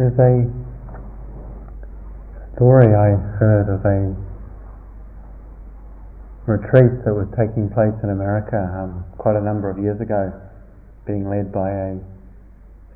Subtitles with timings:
[0.00, 0.48] There's a
[2.56, 4.16] story I heard of a
[6.48, 10.32] retreat that was taking place in America um, quite a number of years ago,
[11.06, 12.00] being led by a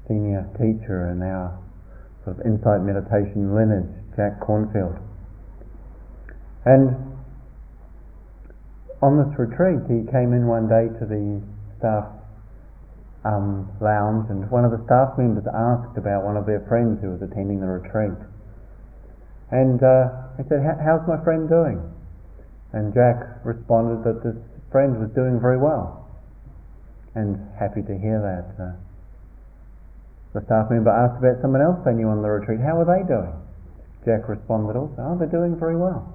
[0.09, 1.53] senior teacher in our
[2.25, 4.97] sort of insight meditation lineage, Jack Kornfield.
[6.65, 6.97] And
[9.05, 11.45] on this retreat, he came in one day to the
[11.77, 12.14] staff
[13.25, 17.17] um, lounge, and one of the staff members asked about one of their friends who
[17.17, 18.17] was attending the retreat.
[19.51, 21.81] And uh, he said, How's my friend doing?
[22.73, 24.37] And Jack responded that this
[24.73, 26.05] friend was doing very well.
[27.15, 28.47] And happy to hear that.
[28.59, 28.75] Uh,
[30.35, 32.59] the staff member asked about someone else they knew on the retreat.
[32.59, 33.33] How are they doing?
[34.05, 36.14] Jack responded also, Oh, they're doing very well.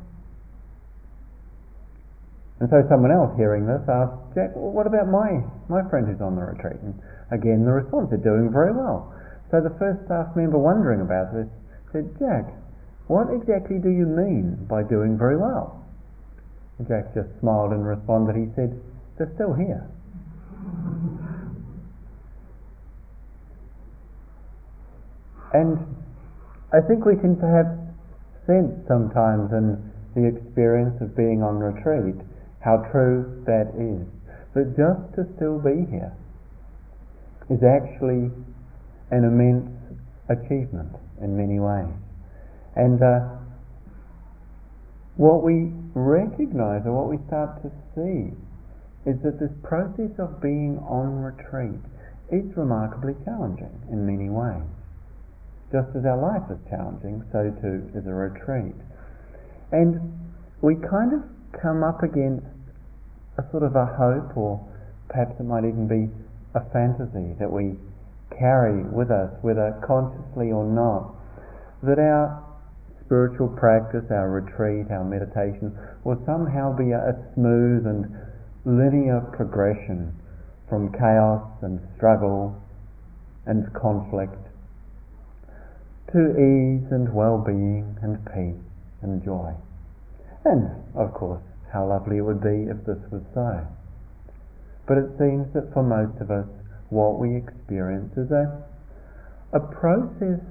[2.59, 5.39] And so someone else hearing this asked, Jack, well, what about my,
[5.71, 6.75] my friend who's on the retreat?
[6.83, 6.91] And
[7.31, 9.15] again, the response, they're doing very well.
[9.47, 11.47] So the first staff member wondering about this
[11.95, 12.51] said, Jack,
[13.07, 15.87] what exactly do you mean by doing very well?
[16.77, 18.75] And Jack just smiled and responded, he said,
[19.17, 19.87] they're still here.
[25.53, 25.79] And
[26.75, 27.73] I think we can perhaps
[28.45, 29.79] sense sometimes in
[30.13, 32.19] the experience of being on retreat
[32.63, 34.07] how true that is.
[34.53, 36.11] But just to still be here
[37.49, 38.29] is actually
[39.11, 39.71] an immense
[40.29, 41.93] achievement in many ways.
[42.75, 43.39] And uh,
[45.17, 48.31] what we recognize or what we start to see
[49.09, 51.81] is that this process of being on retreat
[52.31, 54.67] is remarkably challenging in many ways.
[55.71, 58.75] Just as our life is challenging, so too is a retreat.
[59.71, 59.99] And
[60.61, 61.21] we kind of
[61.53, 62.45] come up against
[63.37, 64.59] a sort of a hope, or
[65.09, 66.11] perhaps it might even be
[66.55, 67.75] a fantasy that we
[68.37, 71.15] carry with us, whether consciously or not,
[71.83, 72.43] that our
[73.05, 78.05] spiritual practice, our retreat, our meditation will somehow be a, smooth and
[78.65, 80.13] linear progression
[80.69, 82.55] from chaos and struggle
[83.45, 84.37] and conflict
[86.11, 88.61] to ease and well-being and peace
[89.01, 89.53] and joy.
[90.45, 91.41] And, of course,
[91.71, 93.65] how lovely it would be if this was so.
[94.87, 96.49] But it seems that for most of us,
[96.89, 98.65] what we experience is a,
[99.53, 100.41] a process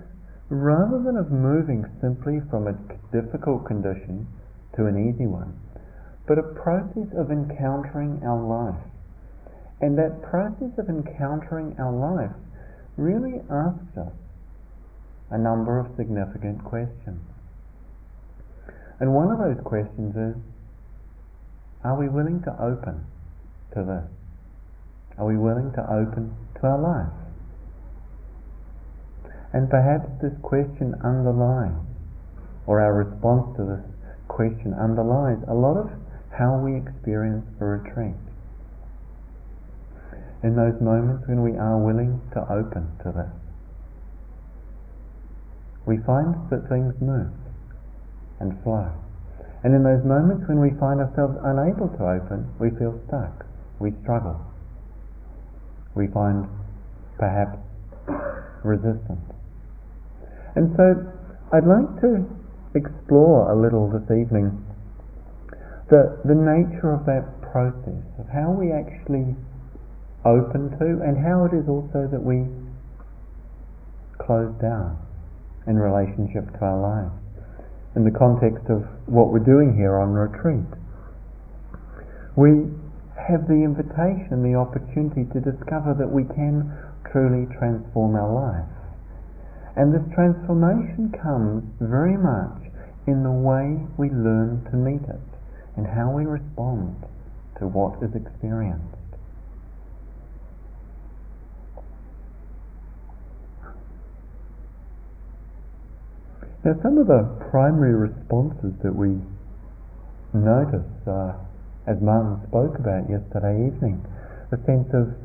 [0.49, 2.78] rather than of moving simply from a
[3.11, 4.27] difficult condition
[4.77, 5.59] to an easy one,
[6.27, 8.81] but a process of encountering our life.
[9.81, 12.34] And that process of encountering our life
[12.97, 14.15] really asks us
[15.31, 17.23] a number of significant questions.
[19.01, 20.34] And one of those questions is
[21.88, 23.00] are we willing to open
[23.72, 24.04] to this?
[25.16, 27.16] Are we willing to open to our life?
[29.54, 31.81] And perhaps this question underlies,
[32.66, 33.84] or our response to this
[34.28, 35.88] question underlies a lot of
[36.37, 38.21] how we experience a retreat.
[40.44, 43.32] In those moments when we are willing to open to this,
[45.87, 47.32] we find that things move
[48.41, 48.93] and flow.
[49.65, 53.45] And in those moments when we find ourselves unable to open, we feel stuck,
[53.81, 54.39] we struggle,
[55.95, 56.47] we find
[57.19, 57.59] perhaps
[58.63, 59.27] resistance.
[60.55, 60.95] And so
[61.53, 62.23] I'd like to
[62.75, 64.65] explore a little this evening
[65.91, 69.35] the, the nature of that process, of how we actually
[70.25, 72.45] open to and how it is also that we
[74.21, 74.99] close down
[75.67, 77.28] in relationship to our lives
[77.98, 80.70] in the context of what we're doing here on retreat.
[82.38, 82.70] We
[83.19, 86.70] have the invitation, the opportunity to discover that we can
[87.10, 88.70] truly transform our life.
[89.75, 92.70] And this transformation comes very much
[93.10, 95.28] in the way we learn to meet it
[95.75, 97.03] and how we respond
[97.59, 98.97] to what is experienced.
[106.68, 109.16] Now, some of the primary responses that we
[110.36, 111.32] notice, uh,
[111.88, 114.04] as Martin spoke about yesterday evening,
[114.53, 115.16] the sense of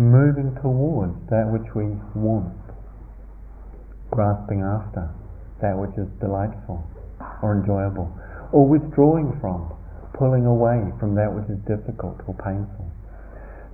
[0.00, 1.84] moving towards that which we
[2.16, 2.56] want,
[4.08, 5.12] grasping after
[5.60, 6.80] that which is delightful
[7.44, 8.08] or enjoyable,
[8.56, 9.68] or withdrawing from,
[10.16, 12.88] pulling away from that which is difficult or painful.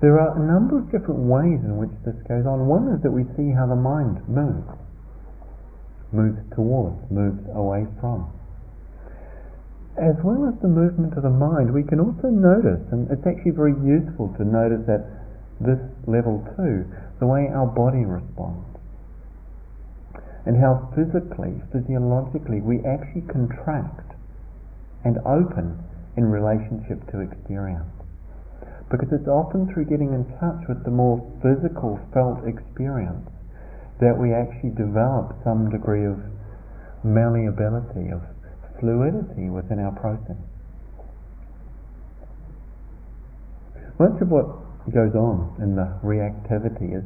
[0.02, 2.66] There are a number of different ways in which this goes on.
[2.66, 4.66] One is that we see how the mind moves
[6.12, 8.30] moves towards, moves away from.
[9.96, 13.52] As well as the movement of the mind, we can also notice, and it's actually
[13.56, 15.08] very useful to notice at
[15.58, 16.84] this level too,
[17.18, 18.76] the way our body responds.
[20.46, 24.14] and how physically, physiologically, we actually contract
[25.04, 25.74] and open
[26.16, 27.90] in relationship to experience.
[28.88, 33.26] Because it's often through getting in touch with the more physical, felt experience
[34.00, 36.20] that we actually develop some degree of
[37.04, 38.20] malleability, of
[38.80, 40.36] fluidity within our process.
[43.98, 44.44] Much of what
[44.92, 47.04] goes on in the reactivity is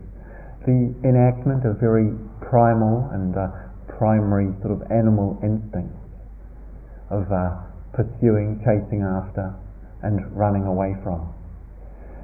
[0.66, 2.10] the enactment of very
[2.42, 3.46] primal and uh,
[3.86, 5.96] primary sort of animal instincts
[7.10, 7.54] of uh,
[7.94, 9.54] pursuing, chasing after,
[10.02, 11.32] and running away from.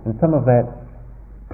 [0.04, 0.85] And some of that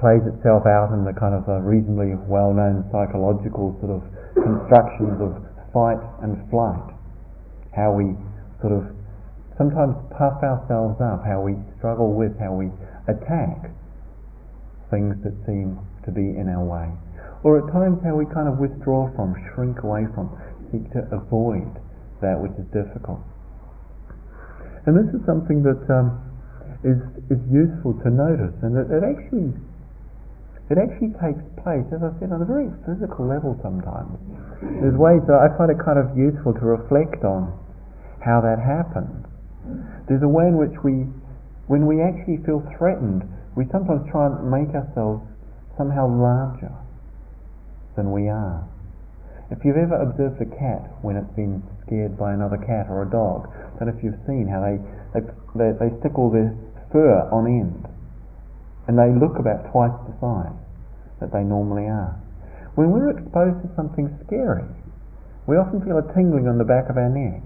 [0.03, 4.03] plays itself out in the kind of uh, reasonably well-known psychological sort of
[4.35, 5.31] constructions of
[5.71, 6.91] fight and flight.
[7.71, 8.11] How we
[8.59, 8.83] sort of
[9.55, 12.67] sometimes puff ourselves up, how we struggle with, how we
[13.07, 13.71] attack
[14.91, 16.91] things that seem to be in our way.
[17.47, 20.27] Or at times how we kind of withdraw from, shrink away from,
[20.67, 21.71] seek to avoid
[22.19, 23.23] that which is difficult.
[24.83, 26.19] And this is something that um,
[26.83, 26.99] is
[27.31, 29.55] is useful to notice, and it, it actually
[30.73, 34.17] it actually takes place, as I said, on a very physical level sometimes.
[34.81, 37.53] There's ways that I find it kind of useful to reflect on
[38.25, 39.29] how that happens.
[40.09, 41.05] There's a way in which we,
[41.69, 43.21] when we actually feel threatened,
[43.53, 45.21] we sometimes try and make ourselves
[45.77, 46.73] somehow larger
[47.93, 48.65] than we are.
[49.53, 53.09] If you've ever observed a cat when it's been scared by another cat or a
[53.09, 53.45] dog,
[53.77, 54.81] then if you've seen how they,
[55.13, 55.21] they,
[55.53, 56.57] they, they stick all their
[56.89, 57.85] fur on end
[58.87, 60.62] and they look about twice the size
[61.19, 62.19] that they normally are.
[62.75, 64.65] When we're exposed to something scary,
[65.45, 67.43] we often feel a tingling on the back of our neck.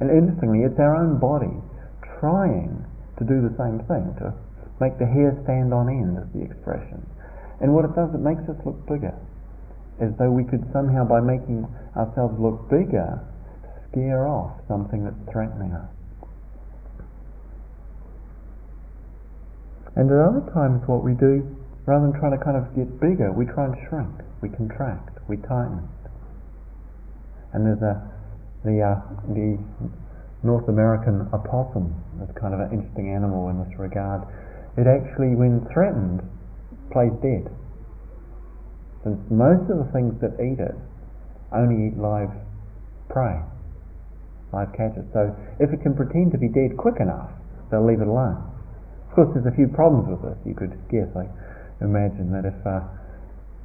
[0.00, 1.52] And interestingly, it's our own body
[2.18, 2.84] trying
[3.18, 4.34] to do the same thing, to
[4.80, 7.04] make the hair stand on end, is the expression.
[7.60, 9.14] And what it does, it makes us look bigger,
[10.00, 13.20] as though we could somehow, by making ourselves look bigger,
[13.90, 15.90] scare off something that's threatening us.
[19.94, 21.46] And at other times, what we do,
[21.86, 25.36] rather than trying to kind of get bigger, we try and shrink, we contract, we
[25.36, 25.88] tighten.
[27.52, 28.00] And there's a
[28.64, 28.98] the uh,
[29.28, 29.60] the
[30.42, 34.24] North American opossum is kind of an interesting animal in this regard.
[34.76, 36.20] It actually, when threatened,
[36.92, 37.48] plays dead.
[39.04, 40.74] Since most of the things that eat it
[41.52, 42.32] only eat live
[43.08, 43.40] prey,
[44.52, 45.04] live catches.
[45.12, 47.30] So if it can pretend to be dead quick enough,
[47.70, 48.40] they'll leave it alone.
[49.08, 50.38] Of course, there's a few problems with this.
[50.44, 51.08] You could guess.
[51.14, 51.28] I
[51.80, 52.82] imagine that if uh,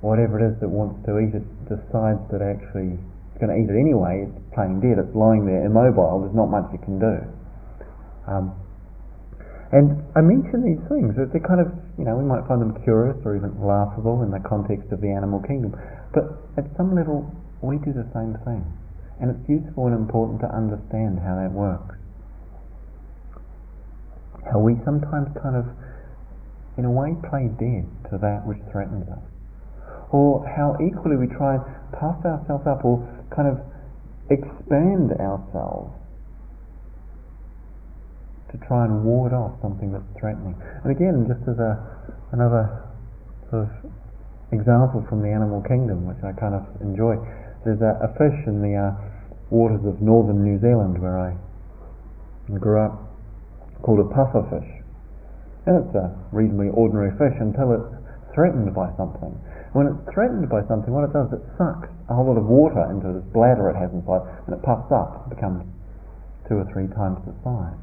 [0.02, 3.70] whatever it is that wants to eat it decides that actually it's going to eat
[3.70, 4.98] it anyway, it's playing dead.
[4.98, 6.26] It's lying there immobile.
[6.26, 7.16] There's not much it can do.
[8.26, 8.54] Um,
[9.70, 13.18] and I mention these things they're kind of, you know, we might find them curious
[13.22, 15.78] or even laughable in the context of the animal kingdom.
[16.10, 17.30] But at some level,
[17.62, 18.66] we do the same thing.
[19.22, 22.00] And it's useful and important to understand how that works
[24.52, 25.66] how we sometimes kind of,
[26.80, 29.20] in a way, play dead to that which threatens us.
[30.16, 33.04] Or how equally we try and puff ourselves up or
[33.36, 33.60] kind of
[34.32, 35.92] expand ourselves
[38.52, 40.56] to try and ward off something that's threatening.
[40.84, 41.76] And again, just as a,
[42.32, 42.88] another
[43.52, 43.70] sort of
[44.56, 47.20] example from the animal kingdom, which I kind of enjoy,
[47.68, 48.96] there's a, a fish in the uh,
[49.52, 51.36] waters of northern New Zealand where I
[52.58, 52.98] grew up
[53.84, 54.79] called a pufferfish.
[55.68, 57.92] And it's a reasonably ordinary fish until it's
[58.34, 59.36] threatened by something.
[59.74, 62.48] When it's threatened by something, what it does, is it sucks a whole lot of
[62.50, 65.62] water into this bladder it has inside, and it puffs up, becomes
[66.50, 67.78] two or three times the size.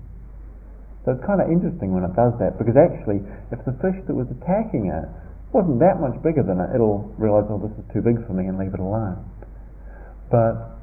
[1.06, 3.22] So it's kind of interesting when it does that, because actually,
[3.54, 5.06] if the fish that was attacking it
[5.54, 8.50] wasn't that much bigger than it, it'll realize, oh, this is too big for me,
[8.50, 9.22] and leave it alone.
[10.26, 10.74] But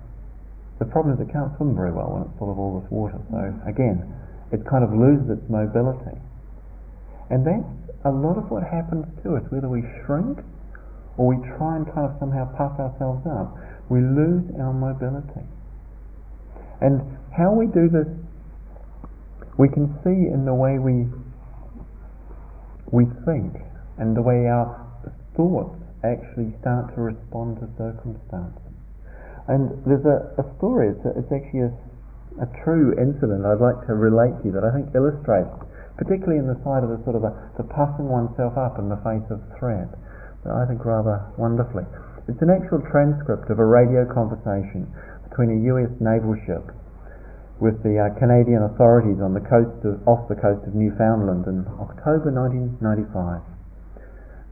[0.80, 3.20] the problem is it can't swim very well when it's full of all this water.
[3.28, 4.08] So again,
[4.56, 6.16] it kind of loses its mobility.
[7.30, 10.40] And that's a lot of what happens to us, whether we shrink
[11.18, 13.56] or we try and kind of somehow puff ourselves up,
[13.90, 15.46] we lose our mobility.
[16.82, 17.02] And
[17.32, 18.10] how we do this,
[19.58, 21.08] we can see in the way we
[22.92, 23.58] we think
[23.98, 24.70] and the way our
[25.36, 25.74] thoughts
[26.06, 28.70] actually start to respond to circumstances.
[29.48, 31.74] And there's a, a story, it's, a, it's actually a
[32.42, 35.54] a true incident I'd like to relate to you that I think illustrates,
[35.98, 39.00] particularly in the side of the sort of the, the puffing oneself up in the
[39.06, 39.90] face of threat,
[40.44, 41.86] that I think rather wonderfully.
[42.28, 44.90] It's an actual transcript of a radio conversation
[45.30, 46.72] between a US naval ship
[47.62, 51.64] with the uh, Canadian authorities on the coast of, off the coast of Newfoundland in
[51.80, 53.40] October 1995,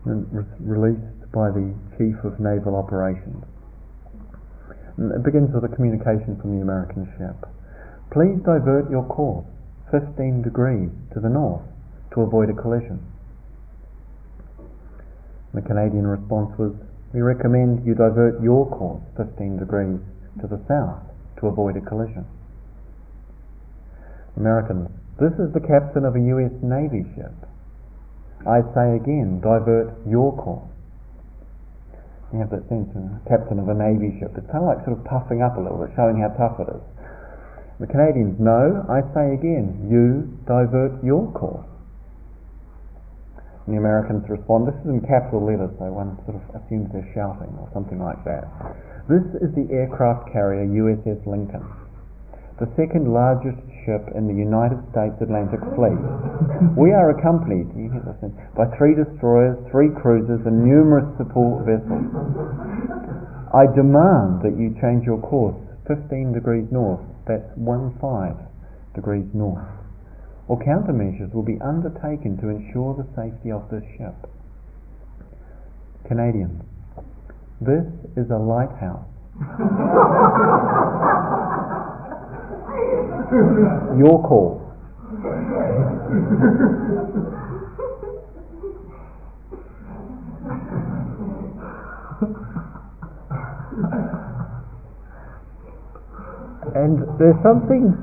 [0.07, 3.43] and re- released by the Chief of Naval Operations.
[4.95, 7.35] It begins with a communication from the American ship.
[8.15, 9.50] Please divert your course
[9.91, 11.61] 15 degrees to the north
[12.15, 12.99] to avoid a collision.
[15.53, 16.71] The Canadian response was,
[17.13, 19.99] we recommend you divert your course 15 degrees
[20.39, 21.03] to the south
[21.39, 22.23] to avoid a collision.
[24.37, 24.87] Americans,
[25.19, 27.35] this is the captain of a US Navy ship.
[28.47, 30.71] I say again, divert your course.
[32.31, 34.31] You have that sense of captain of a Navy ship.
[34.39, 36.71] It's kind of like sort of puffing up a little bit, showing how tough it
[36.71, 36.83] is.
[37.81, 41.65] The Canadians, no, I say again, you divert your course.
[43.65, 47.09] And the Americans respond, this is in capital letters, so one sort of assumes they're
[47.17, 48.45] shouting or something like that.
[49.09, 51.65] This is the aircraft carrier USS Lincoln,
[52.61, 55.97] the second largest ship in the United States Atlantic Fleet.
[56.77, 57.65] we are accompanied,
[58.53, 62.05] by three destroyers, three cruisers, and numerous support vessels.
[63.57, 65.57] I demand that you change your course
[65.89, 68.35] 15 degrees north, that's 1 5
[68.95, 69.67] degrees north
[70.51, 74.13] or countermeasures will be undertaken to ensure the safety of this ship.
[76.09, 76.61] Canadians,
[77.61, 77.85] this
[78.17, 79.07] is a lighthouse.
[83.97, 84.59] Your call.
[96.75, 97.93] And there's something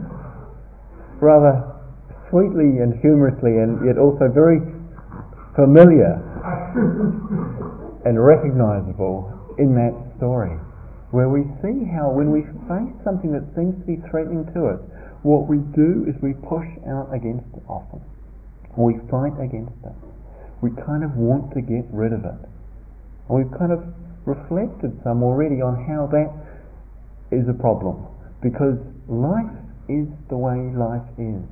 [1.21, 1.65] rather
[2.31, 4.61] sweetly and humorously and yet also very
[5.57, 6.21] familiar
[8.05, 9.27] and recognizable
[9.59, 10.55] in that story
[11.11, 14.81] where we see how when we face something that seems to be threatening to us,
[15.25, 18.05] what we do is we push out against it often.
[18.77, 19.97] We fight against it.
[20.61, 22.41] We kind of want to get rid of it.
[23.29, 23.83] And we've kind of
[24.29, 26.29] reflected some already on how that
[27.33, 28.05] is a problem.
[28.43, 28.79] Because
[29.09, 29.51] life
[29.89, 31.43] is the way life is.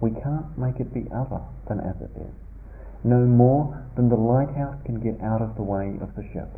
[0.00, 2.34] We can't make it be other than as it is,
[3.04, 6.48] no more than the lighthouse can get out of the way of the ship.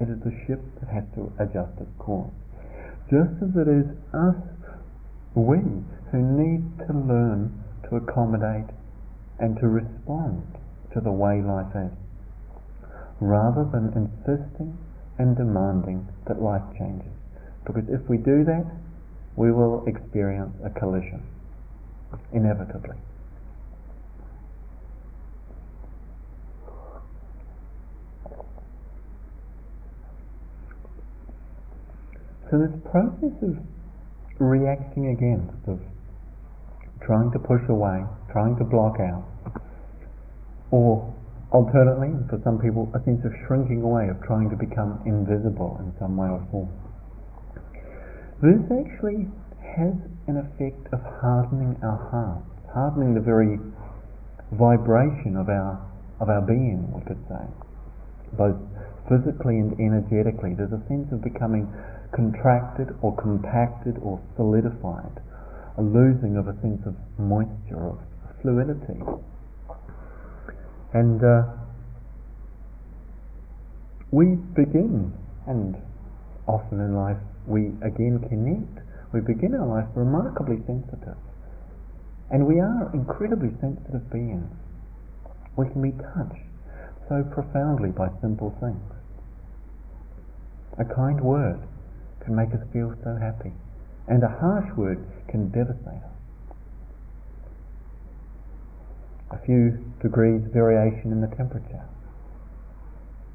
[0.00, 2.32] It is the ship that has to adjust its course.
[3.08, 4.36] Just as it is us,
[5.34, 5.58] we,
[6.12, 8.68] who need to learn to accommodate
[9.38, 10.42] and to respond
[10.92, 11.92] to the way life is,
[13.20, 14.76] rather than insisting
[15.18, 17.12] and demanding that life changes.
[17.64, 18.64] Because if we do that,
[19.36, 21.22] we will experience a collision
[22.32, 22.96] inevitably.
[32.50, 33.58] So this process of
[34.38, 35.80] reacting against, of
[37.04, 39.24] trying to push away, trying to block out,
[40.70, 41.12] or
[41.52, 45.92] alternately, for some people, a sense of shrinking away, of trying to become invisible in
[45.98, 46.70] some way or form.
[48.42, 49.30] This actually
[49.62, 49.94] has
[50.26, 53.58] an effect of hardening our hearts, hardening the very
[54.52, 55.80] vibration of our
[56.18, 57.44] of our being, we could say,
[58.32, 58.56] both
[59.08, 60.56] physically and energetically.
[60.56, 61.68] There's a sense of becoming
[62.14, 65.20] contracted or compacted or solidified,
[65.76, 67.98] a losing of a sense of moisture, of
[68.40, 68.96] fluidity.
[70.92, 71.42] And uh,
[74.10, 75.12] we begin,
[75.46, 75.76] and
[76.46, 81.16] often in life we again connect we begin our life remarkably sensitive.
[82.30, 84.50] And we are incredibly sensitive beings.
[85.56, 86.42] We can be touched
[87.08, 88.82] so profoundly by simple things.
[90.78, 91.60] A kind word
[92.24, 93.52] can make us feel so happy,
[94.08, 96.15] and a harsh word can devastate us.
[99.30, 101.84] A few degrees variation in the temperature,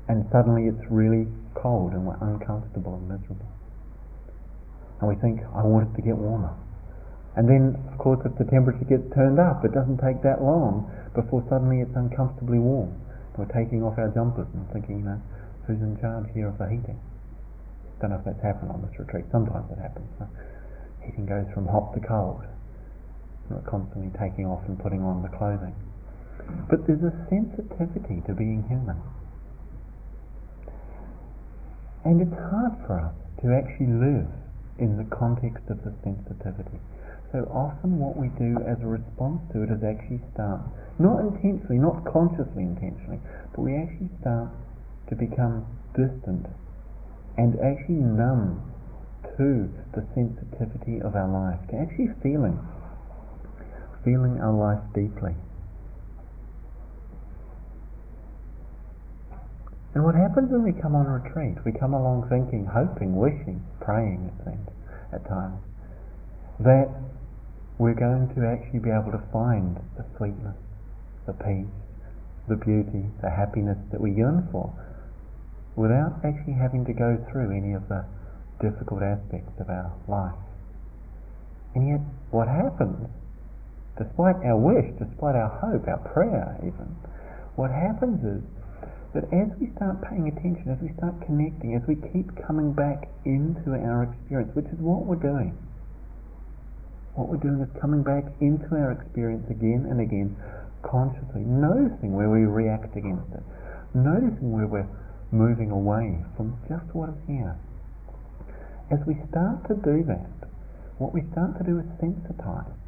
[0.07, 3.51] and suddenly it's really cold and we're uncomfortable and miserable
[5.01, 6.53] and we think, I want it to get warmer.
[7.35, 10.85] And then, of course, if the temperature gets turned up, it doesn't take that long
[11.17, 12.93] before suddenly it's uncomfortably warm.
[13.35, 15.21] We're taking off our jumpers and thinking, you know,
[15.65, 17.01] who's in charge here of the heating?
[17.99, 19.25] Don't know if that's happened on this retreat.
[19.31, 20.09] Sometimes it happens.
[21.01, 22.45] Heating goes from hot to cold.
[23.49, 25.75] We're constantly taking off and putting on the clothing.
[26.69, 29.01] But there's a sensitivity to being human.
[32.03, 34.27] And it's hard for us to actually live
[34.79, 36.79] in the context of the sensitivity.
[37.31, 40.61] So often what we do as a response to it is actually start,
[40.99, 43.19] not intentionally, not consciously intentionally,
[43.55, 44.49] but we actually start
[45.07, 46.47] to become distant
[47.37, 48.59] and actually numb
[49.37, 52.59] to the sensitivity of our life, to actually feeling,
[54.03, 55.35] feeling our life deeply.
[59.93, 61.57] And what happens when we come on retreat?
[61.65, 64.31] We come along thinking, hoping, wishing, praying,
[65.11, 65.59] at times,
[66.59, 66.87] that
[67.77, 70.55] we're going to actually be able to find the sweetness,
[71.25, 71.67] the peace,
[72.47, 74.71] the beauty, the happiness that we yearn for,
[75.75, 78.05] without actually having to go through any of the
[78.61, 80.39] difficult aspects of our life.
[81.75, 83.09] And yet, what happens,
[84.01, 86.89] despite our wish, despite our hope, our prayer even,
[87.55, 88.41] what happens is
[89.13, 93.11] that as we start paying attention, as we start connecting, as we keep coming back
[93.25, 95.53] into our experience, which is what we're doing,
[97.13, 100.33] what we're doing is coming back into our experience again and again,
[100.81, 103.43] consciously, noticing where we react against it,
[103.93, 104.87] noticing where we're
[105.29, 107.53] moving away from just what is here.
[108.89, 110.49] As we start to do that,
[110.97, 112.80] what we start to do is sensitize.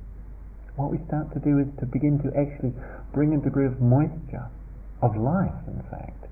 [0.76, 2.74] What we start to do is to begin to actually
[3.14, 4.50] bring a degree of moisture
[5.02, 6.26] of life, in fact,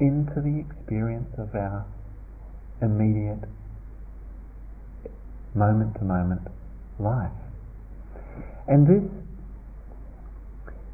[0.00, 1.84] into the experience of our
[2.80, 3.44] immediate,
[5.54, 6.42] moment to moment
[6.98, 7.30] life.
[8.66, 9.04] And this,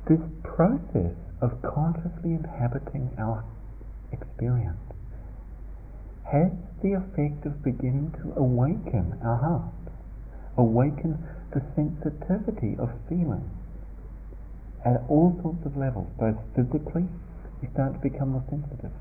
[0.08, 3.44] this process of consciously inhabiting our
[4.12, 4.80] experience
[6.24, 6.50] has
[6.82, 9.94] the effect of beginning to awaken our hearts,
[10.56, 11.18] awaken
[11.52, 13.50] the sensitivity of feeling
[14.84, 17.04] at all sorts of levels, both physically,
[17.60, 18.92] we start to become more sensitive.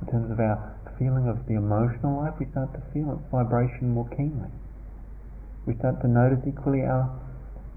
[0.00, 0.56] In terms of our
[0.98, 4.48] feeling of the emotional life, we start to feel its vibration more keenly.
[5.66, 7.12] We start to notice equally our,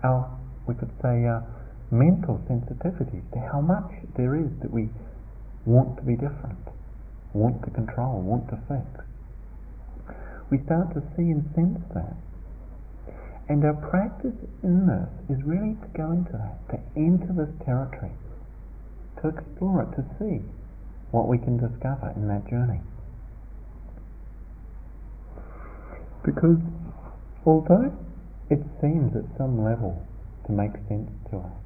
[0.04, 0.32] our
[0.68, 1.44] we could say, our
[1.92, 4.88] mental sensitivities to how much there is that we
[5.66, 6.62] want to be different,
[7.34, 8.88] want to control, want to fix.
[10.52, 12.16] We start to see and sense that
[13.50, 18.14] and our practice in this is really to go into that, to enter this territory,
[19.22, 20.46] to explore it, to see
[21.10, 22.80] what we can discover in that journey.
[26.24, 26.62] Because
[27.44, 27.90] although
[28.52, 29.98] it seems at some level
[30.46, 31.58] to make sense to us,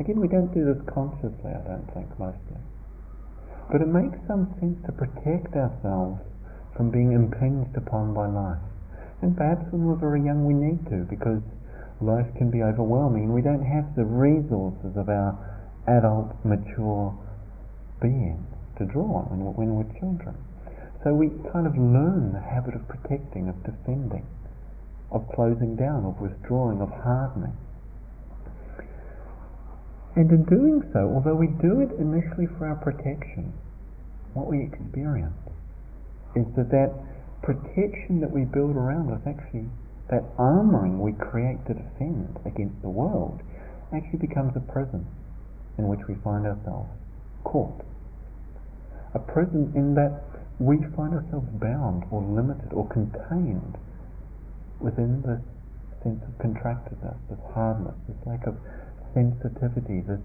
[0.00, 2.56] again, we don't do this consciously, I don't think, mostly.
[3.70, 6.24] But it makes some sense to protect ourselves
[6.74, 8.71] from being impinged upon by life.
[9.22, 11.40] And perhaps when we're very young we need to because
[12.02, 15.38] life can be overwhelming and we don't have the resources of our
[15.86, 17.14] adult, mature
[18.02, 18.44] being
[18.78, 20.34] to draw on when we're children.
[21.04, 24.26] So we kind of learn the habit of protecting, of defending,
[25.10, 27.54] of closing down, of withdrawing, of hardening.
[30.14, 33.54] And in doing so, although we do it initially for our protection,
[34.34, 35.38] what we experience
[36.34, 36.90] is that that
[37.42, 39.66] protection that we build around us actually,
[40.10, 43.42] that armoring we create to defend against the world,
[43.94, 45.06] actually becomes a prison
[45.78, 46.88] in which we find ourselves
[47.44, 47.82] caught.
[49.14, 50.22] A prison in that
[50.58, 53.76] we find ourselves bound or limited or contained
[54.80, 55.42] within this
[56.02, 58.54] sense of contractedness, this hardness, this lack of
[59.14, 60.22] sensitivity, this,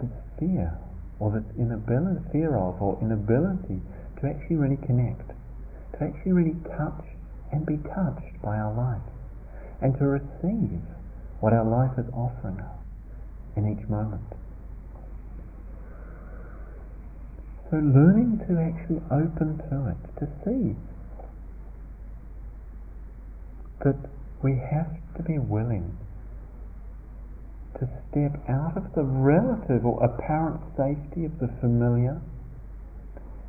[0.00, 0.78] this fear
[1.18, 3.80] or this inability, fear of or inability
[4.22, 5.28] to actually really connect,
[5.98, 7.04] to actually really touch
[7.50, 9.02] and be touched by our life,
[9.82, 10.80] and to receive
[11.40, 12.78] what our life is offering us
[13.56, 14.22] in each moment.
[17.70, 20.76] So learning to actually open to it, to see
[23.82, 23.96] that
[24.42, 25.98] we have to be willing
[27.78, 32.20] to step out of the relative or apparent safety of the familiar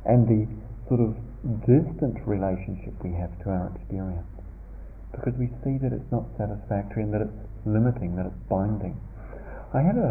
[0.06, 0.44] and the
[0.88, 1.16] sort of
[1.64, 4.28] distant relationship we have to our experience
[5.12, 8.98] because we see that it's not satisfactory and that it's limiting, that it's binding.
[9.72, 10.10] I had a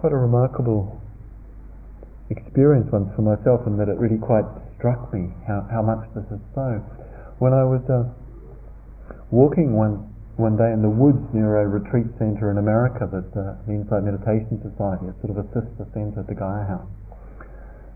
[0.00, 1.00] quite a remarkable
[2.30, 4.44] experience once for myself and that it really quite
[4.76, 6.80] struck me how, how much this is so.
[7.38, 8.08] When I was uh,
[9.30, 13.56] walking one one day in the woods near a retreat center in America that uh,
[13.64, 16.92] the Insight Meditation Society, it's sort of a sister center to Gaia House.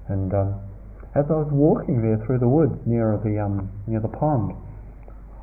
[0.08, 0.56] And um,
[1.14, 4.54] as I was walking there through the woods near the um, near the pond,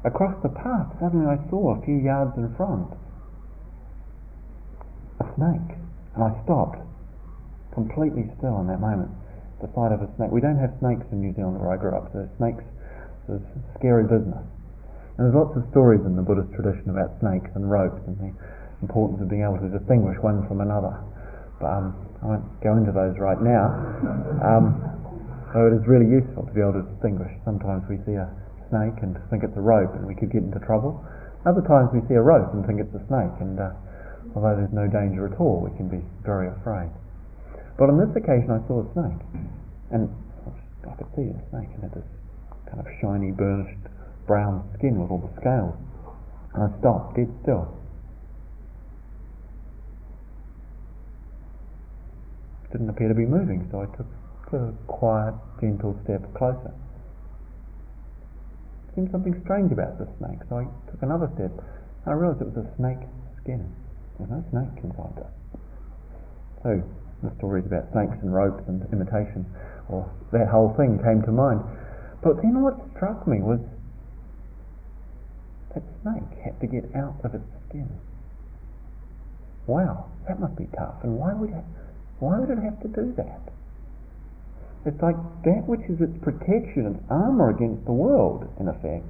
[0.05, 2.87] across the path suddenly I saw a few yards in front
[5.19, 5.77] a snake,
[6.15, 6.77] and I stopped,
[7.73, 9.09] completely still in that moment.
[9.61, 10.29] The sight of a snake.
[10.29, 12.61] We don't have snakes in New Zealand where I grew up, so snakes
[13.25, 13.41] is
[13.73, 14.45] scary business.
[15.17, 18.31] And there's lots of stories in the Buddhist tradition about snakes and ropes and the
[18.85, 20.93] importance of being able to distinguish one from another.
[21.57, 23.73] But um, I won't go into those right now.
[24.45, 24.77] Um,
[25.57, 27.33] so it is really useful to be able to distinguish.
[27.41, 28.29] Sometimes we see a
[28.69, 31.01] snake and think it's a rope and we could get into trouble.
[31.49, 33.73] Other times we see a rope and think it's a snake and uh,
[34.37, 36.93] although there's no danger at all we can be very afraid.
[37.73, 39.21] But on this occasion, I saw a snake,
[39.89, 40.09] and
[40.85, 42.09] I could see a snake, and it had this
[42.69, 43.81] kind of shiny, burnished
[44.25, 45.77] brown skin with all the scales.
[46.53, 47.69] And I stopped dead still.
[52.71, 54.09] Didn't appear to be moving, so I took
[54.53, 56.73] a quiet, gentle step closer.
[58.95, 61.51] Seemed something strange about the snake, so I took another step.
[61.51, 63.03] And I realized it was a snake
[63.41, 63.67] skin.
[64.17, 65.31] There's no snake inside it.
[66.63, 66.83] So
[67.23, 69.45] the stories about snakes and ropes and imitation,
[69.89, 71.61] or that whole thing came to mind.
[72.21, 73.59] But then what struck me was
[75.73, 77.89] that snake had to get out of its skin.
[79.67, 80.95] Wow, that must be tough.
[81.03, 81.63] And why would it,
[82.19, 83.41] why would it have to do that?
[84.85, 89.05] It's like that which is its protection, its armor against the world, in effect,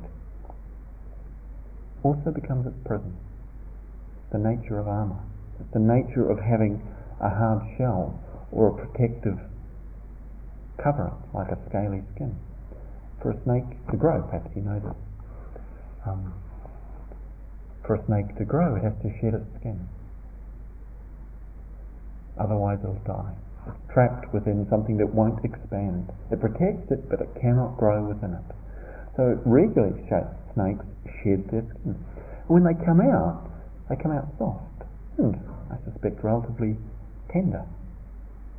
[2.03, 3.15] also becomes its prison.
[4.31, 5.19] The nature of armor.
[5.59, 6.81] It's the nature of having
[7.19, 8.19] a hard shell
[8.51, 9.39] or a protective
[10.77, 12.35] cover, like a scaly skin.
[13.21, 14.95] For a snake to grow, perhaps you know this.
[16.05, 16.33] Um,
[17.85, 19.87] for a snake to grow, it has to shed its skin.
[22.37, 23.33] Otherwise, it'll die.
[23.93, 26.11] Trapped within something that won't expand.
[26.31, 28.47] It protects it, but it cannot grow within it.
[29.15, 30.05] So regularly,
[30.53, 30.85] snakes
[31.23, 31.95] shed their skin.
[32.47, 33.49] When they come out,
[33.89, 34.83] they come out soft
[35.17, 35.35] and,
[35.71, 36.77] I suspect, relatively
[37.31, 37.65] tender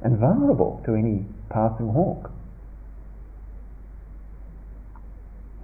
[0.03, 2.31] and vulnerable to any passing hawk.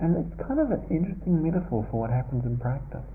[0.00, 3.06] And it's kind of an interesting metaphor for what happens in practice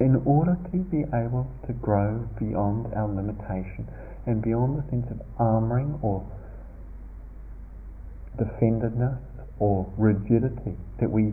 [0.00, 3.88] in order to be able to grow beyond our limitation
[4.26, 6.24] and beyond the sense of armoring or
[8.38, 9.20] defendedness
[9.58, 11.32] or rigidity that we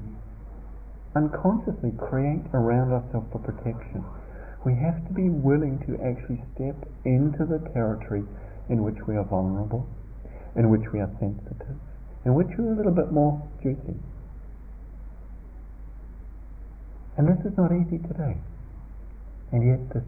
[1.15, 4.03] unconsciously create around ourselves for protection,
[4.65, 6.75] we have to be willing to actually step
[7.05, 8.23] into the territory
[8.69, 9.87] in which we are vulnerable,
[10.55, 11.75] in which we are sensitive,
[12.25, 13.97] in which we are a little bit more juicy.
[17.17, 18.37] And this is not easy today.
[19.51, 20.03] And yet this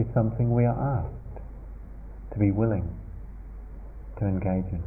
[0.00, 1.42] is something we are asked
[2.32, 2.88] to be willing
[4.18, 4.82] to engage in.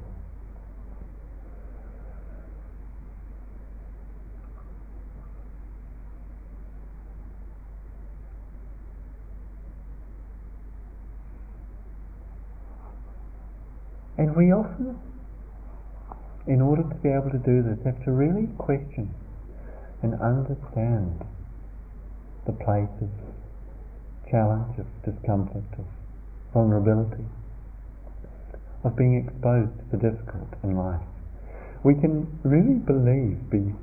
[14.17, 14.99] And we often,
[16.47, 19.13] in order to be able to do this, have to really question
[20.02, 21.26] and understand
[22.45, 23.32] the place of
[24.33, 25.85] challenge, of discomfort, of
[26.57, 27.23] vulnerability,
[28.83, 31.05] of being exposed to the difficult in life.
[31.85, 33.77] We can really believe, be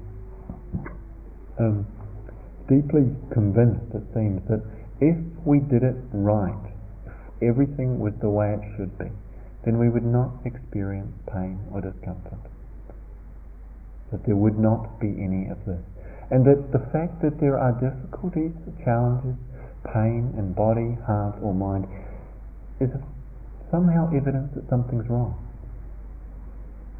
[1.63, 1.87] um,
[2.67, 4.67] deeply convinced, it seems, that
[4.99, 5.15] if
[5.47, 6.67] we did it right,
[7.07, 7.15] if
[7.47, 9.07] everything was the way it should be,
[9.65, 12.43] then we would not experience pain or discomfort.
[14.11, 15.85] That there would not be any of this.
[16.31, 19.37] And that the fact that there are difficulties, challenges,
[19.93, 21.87] pain in body, heart, or mind
[22.81, 22.91] is
[23.71, 25.37] somehow evidence that something's wrong.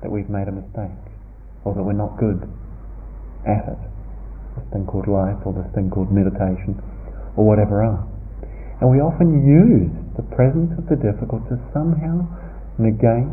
[0.03, 0.97] That we've made a mistake,
[1.65, 2.49] or that we're not good
[3.45, 3.81] at it.
[4.57, 6.81] This thing called life, or this thing called meditation,
[7.37, 8.07] or whatever else.
[8.81, 12.25] And we often use the presence of the difficult to somehow
[12.81, 13.29] negate,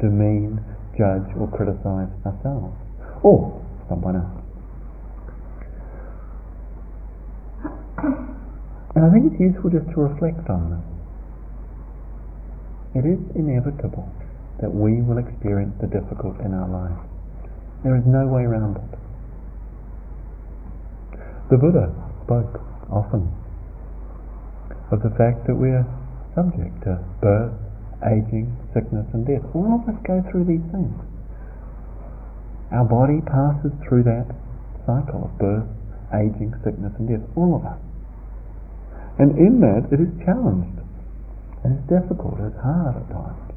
[0.00, 0.60] demean,
[0.96, 2.76] judge, or criticize ourselves,
[3.22, 3.48] or
[3.88, 4.39] someone else.
[8.94, 10.82] And I think it's useful just to reflect on this.
[13.02, 14.10] It is inevitable
[14.60, 16.98] that we will experience the difficult in our life.
[17.84, 18.90] There is no way around it.
[21.50, 21.94] The Buddha
[22.26, 23.30] spoke often
[24.90, 25.86] of the fact that we are
[26.34, 27.54] subject to birth,
[28.06, 29.42] aging, sickness, and death.
[29.54, 30.94] All of us go through these things.
[32.70, 34.30] Our body passes through that
[34.86, 35.66] cycle of birth,
[36.14, 37.26] aging, sickness, and death.
[37.34, 37.78] All of us.
[39.18, 40.78] And in that, it is challenged.
[41.64, 43.52] And it's difficult, it's hard at times.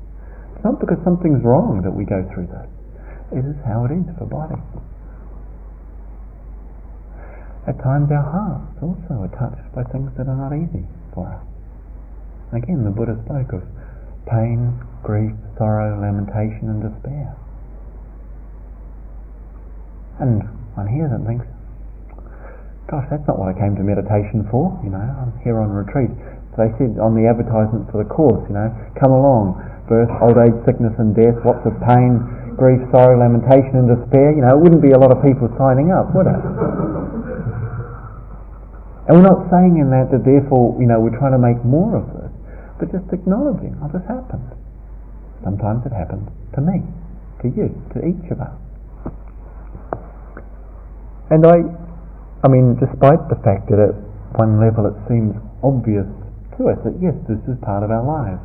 [0.55, 2.67] It's not because something's wrong that we go through that.
[3.31, 4.59] It is how it is for body.
[7.65, 10.83] At times our hearts also are touched by things that are not easy
[11.15, 11.43] for us.
[12.51, 13.63] Again, the Buddha spoke of
[14.27, 17.35] pain, grief, sorrow, lamentation and despair.
[20.19, 20.43] And
[20.75, 21.47] one hears and thinks,
[22.87, 26.11] gosh, that's not what I came to meditation for, you know, I'm here on retreat.
[26.53, 28.69] So they said on the advertisement for the course, you know,
[28.99, 29.57] come along,
[29.89, 32.21] birth, old age, sickness and death, lots of pain,
[32.53, 35.89] grief, sorrow, lamentation and despair, you know, it wouldn't be a lot of people signing
[35.89, 36.43] up, would it?
[39.09, 41.97] and we're not saying in that that therefore, you know, we're trying to make more
[41.97, 42.31] of this.
[42.77, 44.45] but just acknowledging, oh, this happened.
[45.43, 46.79] Sometimes it happens to me,
[47.41, 48.55] to you, to each of us.
[51.33, 51.65] And I,
[52.43, 53.95] I mean, despite the fact that at
[54.35, 55.31] one level it seems
[55.63, 56.07] obvious
[56.59, 58.43] to us that yes, this is part of our lives.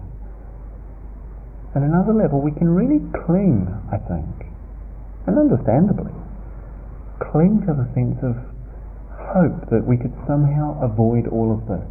[1.74, 4.48] At another level, we can really cling, I think,
[5.26, 6.14] and understandably,
[7.18, 8.38] cling to the sense of
[9.34, 11.84] hope that we could somehow avoid all of this.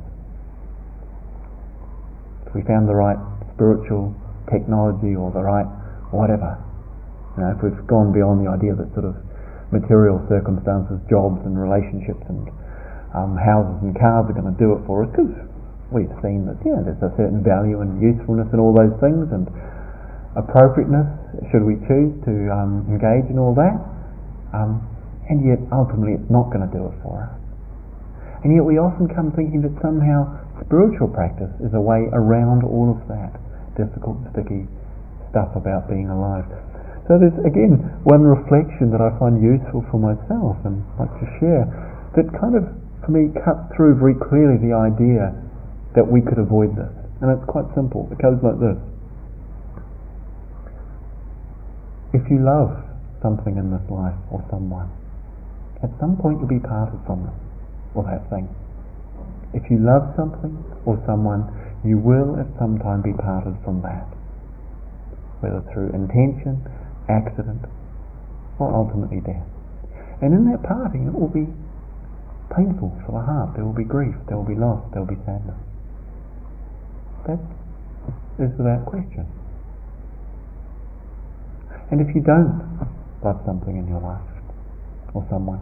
[2.48, 3.20] If we found the right
[3.54, 4.15] spiritual
[4.50, 5.67] technology or the right
[6.15, 6.58] whatever,
[7.36, 9.26] you know, if we've gone beyond the idea that sort of
[9.71, 12.47] material circumstances, jobs and relationships and
[13.15, 15.34] um, houses and cars are going to do it for us, because
[15.91, 19.47] we've seen that yeah, there's a certain value and usefulness in all those things and
[20.36, 21.08] appropriateness
[21.49, 23.80] should we choose to um, engage in all that.
[24.53, 24.84] Um,
[25.27, 27.34] and yet ultimately it's not going to do it for us.
[28.43, 30.30] And yet we often come thinking that somehow
[30.63, 33.36] spiritual practice is a way around all of that
[33.75, 34.69] difficult, sticky
[35.34, 36.45] stuff about being alive.
[37.08, 41.63] So there's again one reflection that I find useful for myself and like to share
[42.20, 42.67] that kind of
[43.00, 45.32] for me cuts through very clearly the idea
[45.96, 46.91] that we could avoid this.
[47.24, 48.12] And it's quite simple.
[48.12, 48.78] It goes like this.
[52.12, 52.76] If you love
[53.24, 54.91] something in this life or someone,
[55.82, 57.38] at some point you'll be parted from them
[57.96, 58.52] or that thing.
[59.56, 61.48] If you love something or someone,
[61.88, 64.06] you will at some time be parted from that,
[65.39, 66.62] whether through intention,
[67.10, 67.65] accident,
[68.60, 69.46] or ultimately death.
[70.22, 71.48] And in that parting, it will be
[72.56, 73.56] painful for the heart.
[73.56, 75.58] There will be grief, there will be loss, there will be sadness.
[77.28, 77.39] That
[78.39, 79.28] is without question.
[81.91, 82.60] And if you don't
[83.24, 84.22] love something in your life,
[85.13, 85.62] or someone,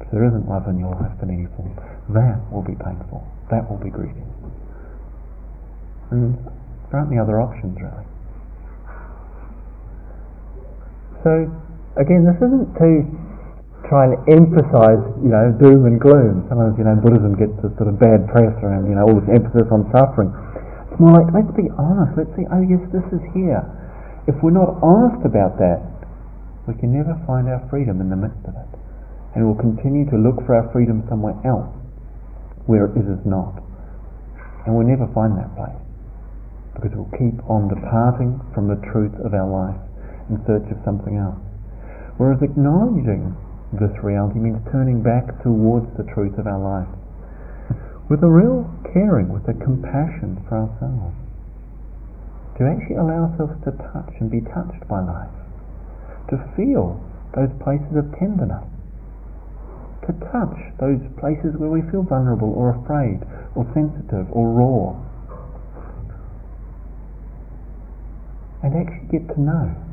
[0.00, 1.74] if there isn't love in your life in any form,
[2.10, 3.26] that will be painful.
[3.50, 4.26] That will be grieving.
[6.10, 6.38] And
[6.90, 8.06] there aren't any other options really.
[11.26, 11.50] So
[11.98, 12.90] again, this isn't to
[13.90, 16.46] try and emphasize, you know, doom and gloom.
[16.46, 19.30] Sometimes, you know, Buddhism gets this sort of bad press around, you know, all this
[19.32, 20.30] emphasis on suffering.
[20.92, 22.14] It's more like, let's be honest.
[22.14, 23.64] Let's see, oh yes, this is here.
[24.28, 25.80] If we're not honest about that,
[26.68, 28.70] we can never find our freedom in the midst of it.
[29.34, 31.72] And we'll continue to look for our freedom somewhere else
[32.68, 33.56] where it is not.
[34.68, 35.80] And we'll never find that place
[36.76, 39.80] because we'll keep on departing from the truth of our life
[40.28, 41.40] in search of something else.
[42.16, 43.36] Whereas acknowledging
[43.72, 46.88] this reality means turning back towards the truth of our life
[48.08, 51.14] with a real caring, with a compassion for ourselves.
[52.56, 55.30] To actually allow ourselves to touch and be touched by life
[56.30, 57.00] to feel
[57.36, 58.64] those places of tenderness,
[60.04, 63.20] to touch those places where we feel vulnerable or afraid
[63.54, 64.96] or sensitive or raw,
[68.62, 69.87] and actually get to know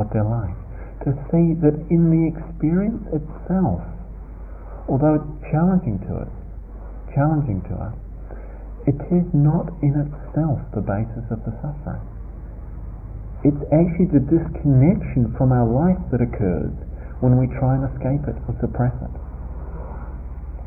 [0.00, 0.56] what they're like.
[1.04, 3.84] To see that in the experience itself,
[4.88, 6.32] although it's challenging to us,
[7.12, 7.96] challenging to us,
[8.88, 12.00] it is not in itself the basis of the suffering.
[13.44, 16.72] It's actually the disconnection from our life that occurs
[17.20, 19.14] when we try and escape it or suppress it.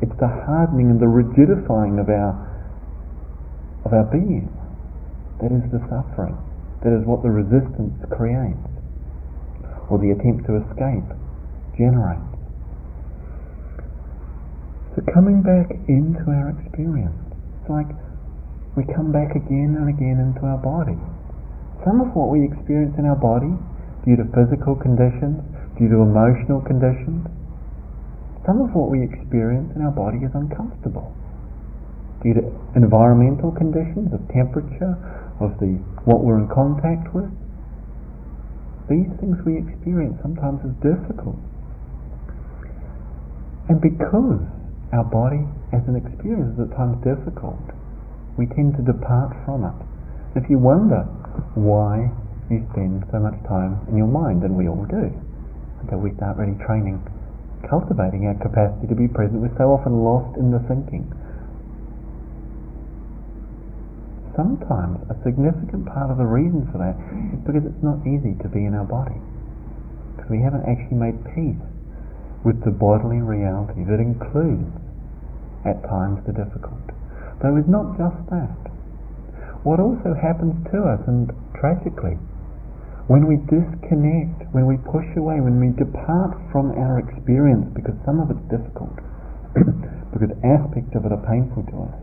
[0.02, 2.34] It's the hardening and the rigidifying of our
[3.86, 4.50] of our being
[5.42, 6.34] that is the suffering,
[6.82, 8.73] that is what the resistance creates,
[9.90, 11.08] or the attempt to escape
[11.76, 12.24] generates.
[14.94, 17.18] So coming back into our experience,
[17.60, 17.90] it's like
[18.76, 20.98] we come back again and again into our body
[21.84, 23.52] some of what we experience in our body,
[24.08, 25.36] due to physical conditions,
[25.76, 27.28] due to emotional conditions,
[28.48, 31.12] some of what we experience in our body is uncomfortable.
[32.24, 34.96] Due to environmental conditions of temperature,
[35.44, 35.76] of the
[36.08, 37.28] what we're in contact with,
[38.88, 41.40] these things we experience sometimes is difficult.
[43.68, 44.44] And because
[44.92, 47.64] our body as an experience is at times difficult,
[48.36, 49.78] we tend to depart from it.
[50.36, 51.08] If you wonder
[51.56, 52.12] why
[52.50, 55.08] you spend so much time in your mind, and we all do,
[55.80, 57.00] until we start really training,
[57.68, 59.40] cultivating our capacity to be present.
[59.40, 61.08] We're so often lost in the thinking.
[64.34, 66.98] Sometimes a significant part of the reason for that
[67.34, 69.18] is because it's not easy to be in our body.
[70.14, 71.62] Because we haven't actually made peace
[72.42, 74.74] with the bodily reality that includes,
[75.64, 76.82] at times, the difficult.
[77.40, 78.74] Though it's not just that
[79.64, 82.20] what also happens to us, and tragically,
[83.08, 88.20] when we disconnect, when we push away, when we depart from our experience, because some
[88.20, 88.92] of it's difficult,
[90.12, 91.96] because aspects of it are painful to us,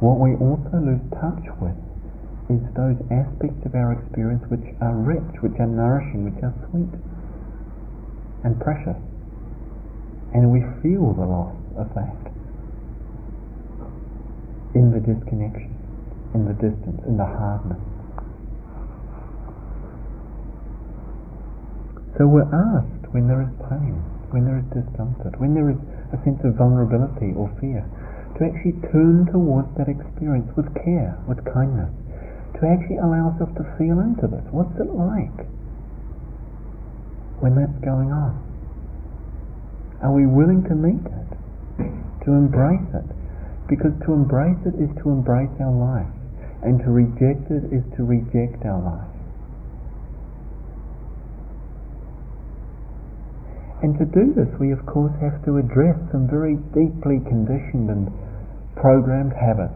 [0.00, 1.74] what we also lose touch with
[2.48, 6.88] is those aspects of our experience which are rich, which are nourishing, which are sweet
[8.44, 8.96] and precious.
[10.32, 12.16] And we feel the loss of that
[14.74, 15.74] in the disconnection,
[16.34, 17.80] in the distance, in the hardness.
[22.16, 23.98] So we're asked when there is pain,
[24.30, 25.78] when there is discomfort, when there is
[26.12, 27.84] a sense of vulnerability or fear,
[28.38, 31.90] to actually turn towards that experience with care, with kindness,
[32.54, 34.46] to actually allow ourselves to feel into this.
[34.54, 35.46] What's it like
[37.42, 38.38] when that's going on?
[40.02, 41.30] Are we willing to meet it,
[42.26, 43.08] to embrace it?
[43.66, 46.14] Because to embrace it is to embrace our life,
[46.62, 49.10] and to reject it is to reject our life.
[53.82, 58.10] And to do this, we of course have to address some very deeply conditioned and
[58.80, 59.74] programmed habits.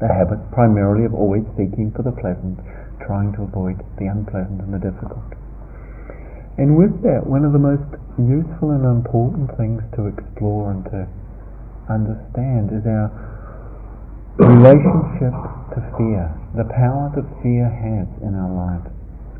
[0.00, 2.58] The habits primarily of always seeking for the pleasant,
[3.06, 5.22] trying to avoid the unpleasant and the difficult.
[6.58, 7.86] And with that, one of the most
[8.18, 11.06] useful and important things to explore and to
[11.90, 13.10] understand is our
[14.38, 15.34] relationship
[15.74, 18.90] to fear, the power that fear has in our lives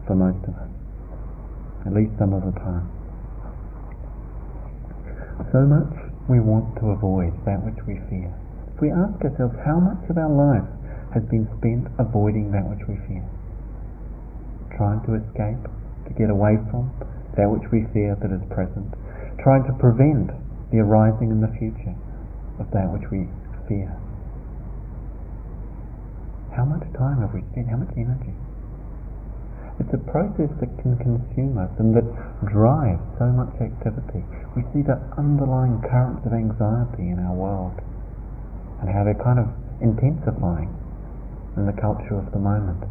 [0.07, 0.71] for most of us,
[1.87, 2.87] at least some of the time.
[5.51, 5.95] So much
[6.29, 8.35] we want to avoid that which we fear.
[8.75, 10.67] If we ask ourselves how much of our life
[11.15, 13.23] has been spent avoiding that which we fear,
[14.75, 16.91] trying to escape, to get away from
[17.39, 18.91] that which we fear that is present,
[19.39, 20.35] trying to prevent
[20.75, 21.95] the arising in the future
[22.59, 23.31] of that which we
[23.71, 23.95] fear.
[26.59, 27.71] How much time have we spent?
[27.71, 28.35] How much energy?
[29.79, 32.07] It's a process that can consume us and that
[32.51, 34.27] drives so much activity.
[34.59, 37.79] We see the underlying currents of anxiety in our world
[38.85, 39.49] and how they're kind of
[39.81, 40.69] intensifying
[41.57, 42.85] in the culture of the moment,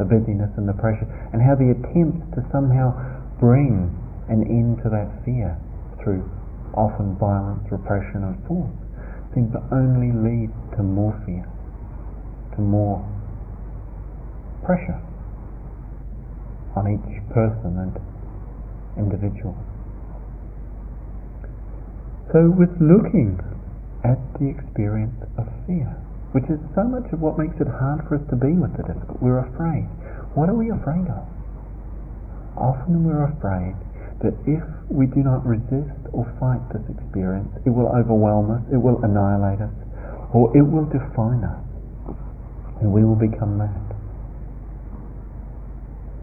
[0.00, 1.04] the busyness and the pressure,
[1.36, 2.96] and how the attempts to somehow
[3.36, 3.92] bring
[4.32, 5.60] an end to that fear
[6.00, 6.24] through
[6.72, 8.72] often violence, repression, and force
[9.36, 11.44] seem to only lead to more fear,
[12.56, 13.04] to more
[14.64, 14.96] pressure
[16.72, 17.92] on each person and
[18.96, 19.52] individual.
[22.32, 23.38] So, with looking
[24.04, 25.88] at the experience of fear,
[26.36, 28.84] which is so much of what makes it hard for us to be with the
[28.84, 29.88] difficult, we're afraid.
[30.36, 31.24] What are we afraid of?
[32.54, 33.74] Often we're afraid
[34.22, 34.62] that if
[34.92, 39.64] we do not resist or fight this experience, it will overwhelm us, it will annihilate
[39.64, 39.74] us,
[40.30, 41.64] or it will define us,
[42.84, 43.84] and we will become mad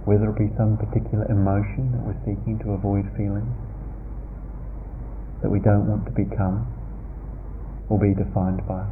[0.06, 3.46] whether it be some particular emotion that we're seeking to avoid feeling,
[5.42, 6.66] that we don't want to become
[7.92, 8.88] or be defined by,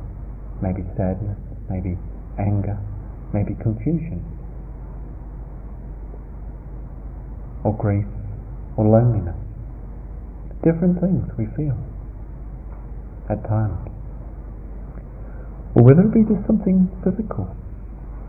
[0.62, 1.40] maybe sadness,
[1.72, 1.96] maybe
[2.38, 2.76] anger,
[3.32, 4.20] maybe confusion,
[7.64, 8.04] or grief,
[8.76, 9.40] or loneliness.
[10.68, 11.80] Different things we feel
[13.32, 13.80] at times.
[15.76, 17.56] Or whether it be just something physical,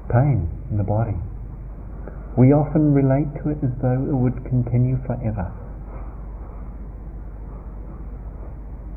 [0.07, 1.19] pain in the body,
[2.39, 5.51] we often relate to it as though it would continue forever.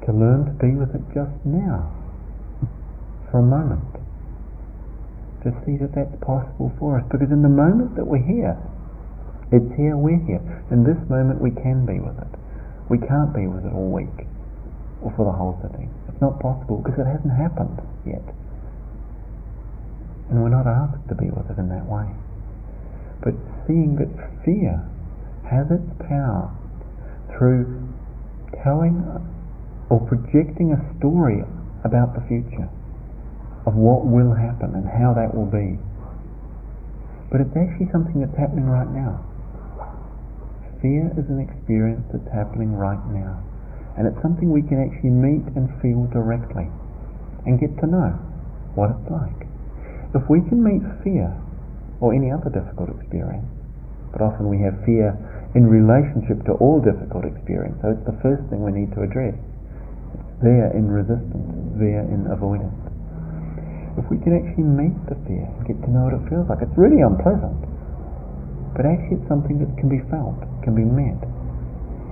[0.06, 1.92] To learn to be with it just now,
[3.32, 3.88] for a moment.
[5.44, 7.06] To see that that's possible for us.
[7.12, 8.56] Because in the moment that we're here,
[9.52, 10.44] it's here, we're here.
[10.72, 12.34] In this moment we can be with it.
[12.90, 14.28] We can't be with it all week
[15.04, 15.92] or for the whole sitting.
[16.08, 18.24] It's not possible because it hasn't happened yet.
[20.32, 22.08] And we're not asked to be with it in that way
[23.24, 23.34] but
[23.66, 24.12] seeing that
[24.44, 24.84] fear
[25.50, 26.52] has its power
[27.32, 27.88] through
[28.64, 29.00] telling
[29.94, 31.46] or projecting a story
[31.86, 32.66] about the future
[33.70, 35.78] of what will happen and how that will be.
[37.30, 39.22] But it's actually something that's happening right now.
[40.82, 43.38] Fear is an experience that's happening right now.
[43.94, 46.74] And it's something we can actually meet and feel directly
[47.46, 48.18] and get to know
[48.74, 49.46] what it's like.
[50.18, 51.30] If we can meet fear
[52.02, 53.46] or any other difficult experience.
[54.10, 55.14] But often we have fear
[55.54, 57.78] in relationship to all difficult experience.
[57.86, 59.38] So it's the first thing we need to address.
[60.44, 61.48] There in resistance,
[61.80, 62.76] there in avoidance.
[63.96, 66.60] If we can actually meet the fear and get to know what it feels like,
[66.60, 67.56] it's really unpleasant.
[68.76, 70.36] But actually it's something that can be felt,
[70.68, 71.24] can be met.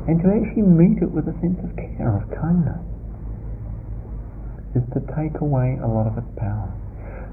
[0.07, 2.79] And to actually meet it with a sense of care, of kindness,
[4.79, 6.71] is to take away a lot of its power.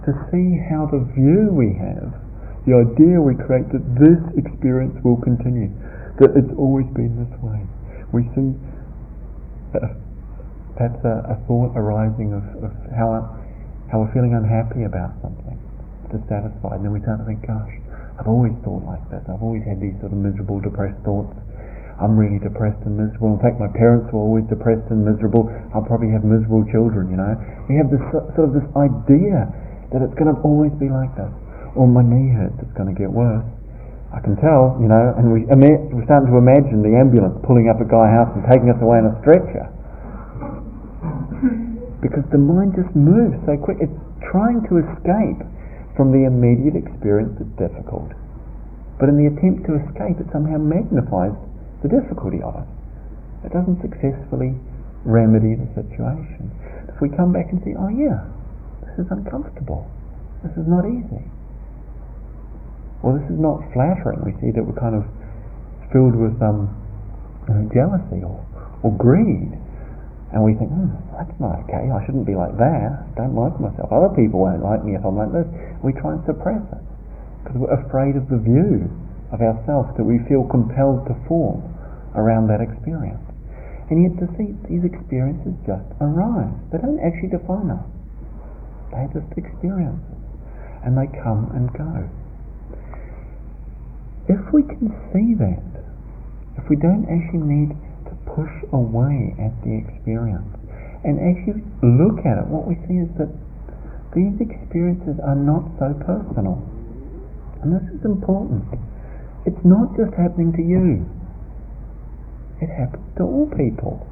[0.05, 2.11] To see how the view we have
[2.69, 5.73] the idea we create that this experience will continue,
[6.21, 7.65] that it's always been this way.
[8.13, 8.53] We see
[10.79, 13.19] perhaps a, a, thought arising of, of how
[13.91, 15.59] how we're feeling unhappy about something,
[16.13, 17.75] dissatisfied, and then we start to think, gosh,
[18.21, 19.25] I've always thought like this.
[19.27, 21.35] I've always had these sort of miserable, depressed thoughts.
[21.99, 23.35] I'm really depressed and miserable.
[23.35, 25.51] In fact, my parents were always depressed and miserable.
[25.75, 27.35] I'll probably have miserable children, you know.
[27.67, 29.51] We have this sort of this idea
[29.91, 31.33] that it's going to always be like this.
[31.75, 33.47] Or my knee hurts, it's going to get worse.
[34.15, 37.81] I can tell, you know, and we, we're starting to imagine the ambulance pulling up
[37.83, 39.69] at Gaia House and taking us away in a stretcher.
[42.01, 43.79] Because the mind just moves so quick.
[43.81, 43.99] It's
[44.31, 45.43] trying to escape
[45.99, 48.15] from the immediate experience that's difficult.
[48.99, 51.35] But in the attempt to escape, it somehow magnifies
[51.83, 52.69] the difficulty of it.
[53.47, 54.55] It doesn't successfully
[55.07, 56.51] remedy the situation.
[56.91, 58.27] If we come back and see, oh yeah,
[58.83, 59.87] this is uncomfortable,
[60.43, 61.23] this is not easy,
[63.03, 65.07] or this is not flattering, we see that we're kind of
[65.95, 66.67] filled with um,
[67.71, 68.43] jealousy or,
[68.83, 69.55] or greed,
[70.33, 73.57] and we think, hmm, that's not okay, I shouldn't be like that, I don't like
[73.57, 75.49] myself, other people won't like me if I'm like this.
[75.81, 76.85] We try and suppress it
[77.41, 78.93] because we're afraid of the view
[79.33, 81.65] of ourselves that we feel compelled to form
[82.13, 83.25] around that experience.
[83.89, 86.53] And yet see these experiences just arise.
[86.69, 87.85] They don't actually define us.
[88.93, 90.21] They're just experiences.
[90.85, 92.05] And they come and go.
[94.29, 95.65] If we can see that,
[96.61, 97.73] if we don't actually need
[98.35, 100.49] push away at the experience
[101.05, 103.31] and actually look at it, what we see is that
[104.17, 106.59] these experiences are not so personal.
[107.63, 108.65] And this is important.
[109.47, 111.07] It's not just happening to you.
[112.59, 114.03] It happens to all people.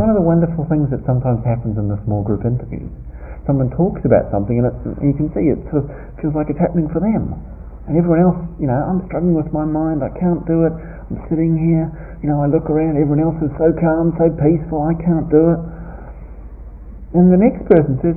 [0.00, 2.88] One of the wonderful things that sometimes happens in the small group interviews,
[3.44, 5.86] someone talks about something and, and you can see it sort of
[6.22, 7.36] feels like it's happening for them.
[7.88, 11.24] And everyone else, you know, I'm struggling with my mind, I can't do it, I'm
[11.32, 11.88] sitting here,
[12.20, 15.56] you know, I look around, everyone else is so calm, so peaceful, I can't do
[15.56, 15.60] it.
[17.16, 18.12] And the next person says,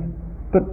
[0.52, 0.68] but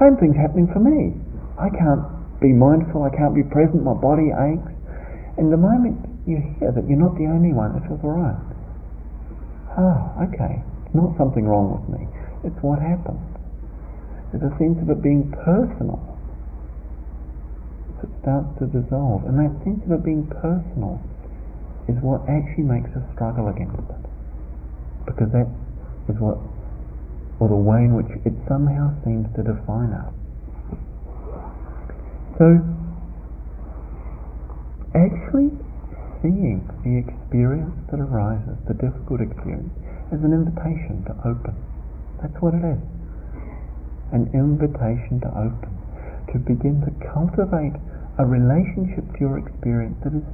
[0.00, 1.20] same thing's happening for me.
[1.60, 2.00] I can't
[2.40, 4.72] be mindful, I can't be present, my body aches.
[5.36, 8.40] And the moment you hear that you're not the only one, it feels alright.
[9.76, 10.64] Ah, okay.
[10.88, 12.08] It's not something wrong with me.
[12.48, 13.20] It's what happened.
[14.32, 16.09] There's a sense of it being personal
[18.00, 19.28] that starts to dissolve.
[19.28, 21.00] And that sense of it being personal
[21.88, 24.04] is what actually makes us struggle against it.
[25.04, 25.48] Because that
[26.08, 26.38] is what,
[27.40, 30.12] or the way in which it somehow seems to define us.
[32.38, 32.56] So,
[34.96, 35.52] actually
[36.22, 39.72] seeing the experience that arises, the difficult experience,
[40.12, 41.56] is an invitation to open.
[42.20, 42.80] That's what it is.
[44.12, 45.72] An invitation to open,
[46.32, 47.76] to begin to cultivate
[48.20, 50.26] a relationship to your experience that is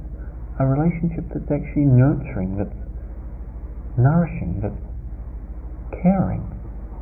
[0.59, 2.81] a relationship that's actually nurturing, that's
[3.95, 4.83] nourishing, that's
[6.03, 6.43] caring,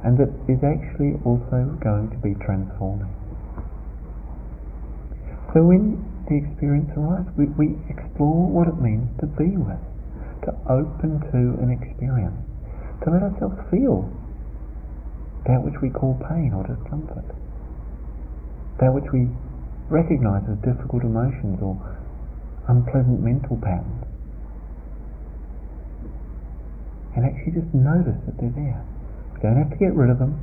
[0.06, 3.10] and that is actually also going to be transforming.
[5.58, 7.30] So when the experience arises.
[7.38, 9.82] We, we explore what it means to be with,
[10.50, 12.38] to open to an experience,
[13.06, 14.10] to let ourselves feel
[15.46, 17.30] that which we call pain or discomfort,
[18.82, 19.30] that which we
[19.90, 21.78] recognize as difficult emotions or
[22.68, 24.06] unpleasant mental patterns.
[27.16, 28.82] And actually just notice that they're there.
[29.34, 30.36] We don't have to get rid of them,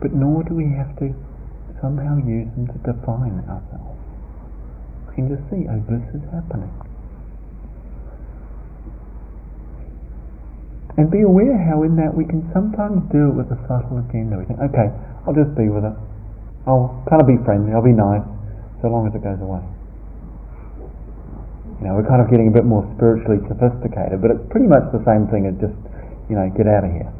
[0.00, 1.14] but nor do we have to
[1.80, 3.94] somehow use them to define ourselves
[5.08, 6.72] We can just see, oh, this is happening.
[10.98, 14.34] And be aware how in that we can sometimes do it with a subtle agenda.
[14.34, 14.90] We think, okay,
[15.22, 15.94] I'll just be with it.
[16.66, 18.26] I'll kind of be friendly, I'll be nice,
[18.82, 19.62] so long as it goes away.
[21.80, 24.82] You know, we're kind of getting a bit more spiritually sophisticated, but it's pretty much
[24.90, 25.78] the same thing as just,
[26.26, 27.10] you know, get out of here.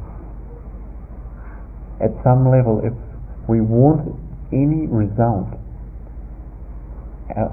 [2.03, 2.95] At some level, if
[3.47, 4.19] we want
[4.51, 5.51] any result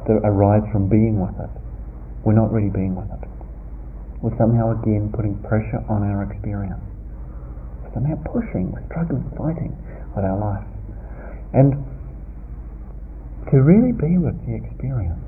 [0.09, 1.49] to arise from being with it,
[2.23, 3.29] we're not really being with it.
[4.21, 6.81] We're somehow again putting pressure on our experience.
[7.83, 9.77] We're somehow pushing, we're struggling, fighting
[10.15, 10.65] with our life.
[11.53, 11.85] And
[13.51, 15.21] to really be with the experience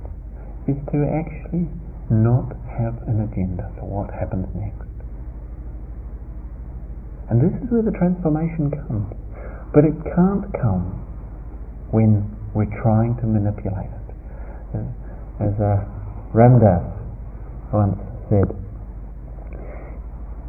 [0.68, 1.70] is to actually
[2.09, 4.88] not have an agenda for what happens next.
[7.30, 9.11] And this is where the transformation comes.
[9.74, 10.95] But it can't come
[11.91, 12.24] when
[12.55, 14.07] we're trying to manipulate it
[15.39, 15.86] as uh,
[16.34, 16.82] Ram Dass
[17.74, 17.99] once
[18.30, 18.47] said,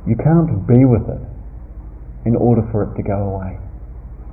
[0.07, 1.21] you can't be with it
[2.25, 3.59] in order for it to go away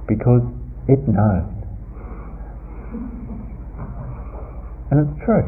[0.08, 0.44] because
[0.88, 1.55] it knows.
[4.92, 5.46] And it's true.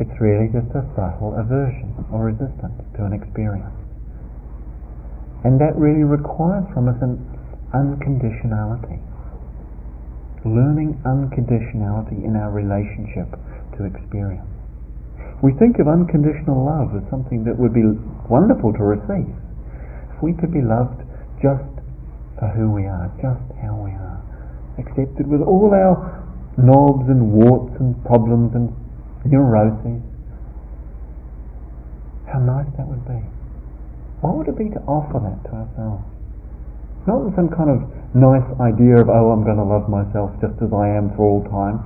[0.00, 3.72] It's really just a subtle aversion or resistance to an experience.
[5.44, 7.20] And that really requires from us an
[7.72, 9.00] unconditionality.
[10.44, 13.32] learning unconditionality in our relationship
[13.76, 14.44] to experience.
[15.42, 17.84] We think of unconditional love as something that would be
[18.28, 19.32] wonderful to receive.
[20.12, 21.00] If we could be loved
[21.40, 21.64] just
[22.38, 24.20] for who we are, just how we are,
[24.78, 26.23] accepted with all our
[26.56, 28.70] knobs and warts and problems and
[29.26, 30.02] neuroses,
[32.30, 33.20] how nice that would be.
[34.22, 36.04] What would it be to offer that to ourselves?
[37.06, 37.84] Not in some kind of
[38.16, 41.44] nice idea of, oh, I'm going to love myself just as I am for all
[41.52, 41.84] time.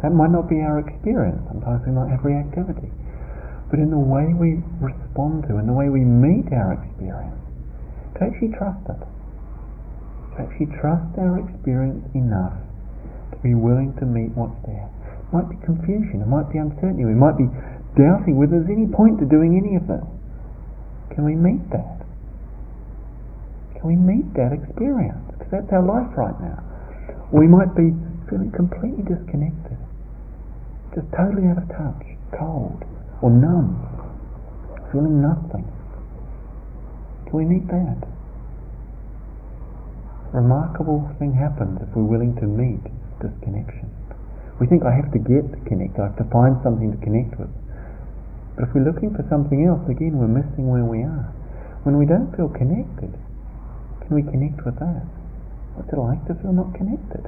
[0.00, 1.42] That might not be our experience.
[1.50, 2.88] Sometimes we might have reactivity.
[3.68, 7.36] But in the way we respond to, in the way we meet our experience,
[8.16, 9.00] to actually trust it.
[9.00, 12.54] To actually trust our experience enough
[13.42, 14.86] be willing to meet what's there.
[14.86, 17.48] It might be confusion, it might be uncertainty, we might be
[17.96, 20.04] doubting whether there's any point to doing any of this.
[21.14, 22.04] Can we meet that?
[23.80, 25.24] Can we meet that experience?
[25.32, 26.60] Because that's our life right now.
[27.32, 27.96] We might be
[28.28, 29.78] feeling completely disconnected,
[30.94, 32.04] just totally out of touch,
[32.36, 32.84] cold,
[33.22, 33.74] or numb,
[34.92, 35.66] feeling nothing.
[37.26, 37.98] Can we meet that?
[40.32, 42.82] Remarkable thing happens if we're willing to meet
[43.20, 43.88] this connection.
[44.60, 47.36] We think I have to get to connect, I have to find something to connect
[47.40, 47.52] with.
[48.56, 51.32] But if we're looking for something else, again, we're missing where we are.
[51.88, 53.16] When we don't feel connected,
[54.04, 55.08] can we connect with that?
[55.76, 57.24] What's it like to feel not connected?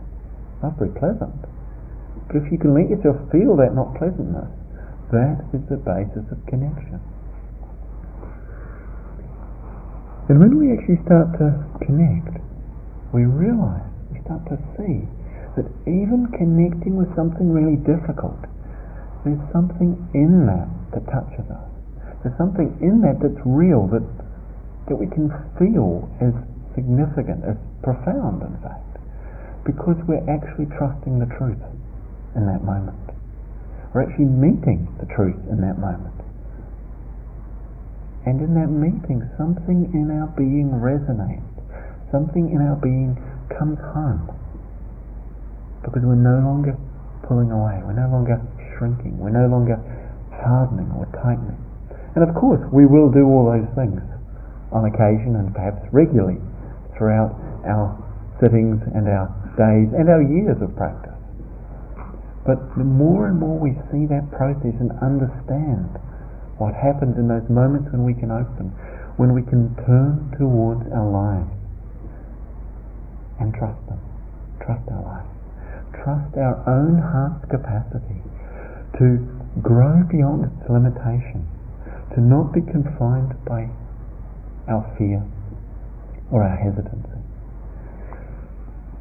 [0.61, 1.40] Not very pleasant.
[2.28, 4.53] But if you can let yourself feel that not pleasantness,
[5.09, 7.01] that is the basis of connection.
[10.28, 12.40] And when we actually start to connect,
[13.12, 15.09] we realize, we start to see
[15.57, 18.40] that even connecting with something really difficult,
[19.24, 21.68] there's something in that that touches us.
[22.22, 24.05] There's something in that that's real, that,
[24.88, 26.32] that we can feel as
[26.74, 28.98] significant, as profound, in fact,
[29.66, 31.61] because we're actually trusting the truth
[32.34, 32.98] in that moment.
[33.92, 36.16] We're actually meeting the truth in that moment.
[38.24, 41.42] And in that meeting, something in our being resonates,
[42.14, 43.18] something in our being
[43.59, 44.30] comes home.
[45.83, 46.78] Because we're no longer
[47.26, 48.39] pulling away, we're no longer
[48.78, 49.78] shrinking, we're no longer
[50.30, 51.59] hardening or tightening.
[52.14, 54.01] And of course, we will do all those things
[54.72, 56.41] on occasion and perhaps regularly
[56.97, 57.97] throughout our
[58.41, 61.14] sittings and our days and our years of practice.
[62.45, 65.95] But the more and more we see that process and understand
[66.59, 68.74] what happens in those moments when we can open,
[69.16, 71.51] when we can turn towards our lives
[73.39, 74.01] and trust them,
[74.59, 75.32] trust our lives,
[76.03, 78.20] trust our own heart's capacity
[78.98, 79.22] to
[79.62, 81.46] grow beyond its limitation,
[82.14, 83.70] to not be confined by
[84.68, 85.22] our fear
[86.30, 87.20] or our hesitancy.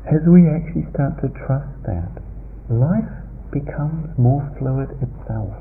[0.08, 2.12] As we actually start to trust that,
[2.70, 3.12] life
[3.52, 5.54] becomes more fluid itself.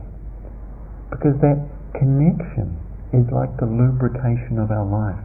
[1.11, 1.59] Because that
[1.95, 2.79] connection
[3.13, 5.19] is like the lubrication of our life.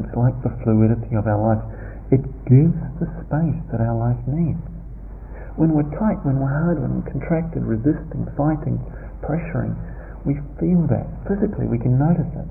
[0.00, 1.64] It's like the fluidity of our life.
[2.10, 4.60] It gives the space that our life needs.
[5.56, 8.76] When we're tight, when we're hard, when we're contracted, resisting, fighting,
[9.24, 9.72] pressuring,
[10.28, 12.48] we feel that physically, we can notice it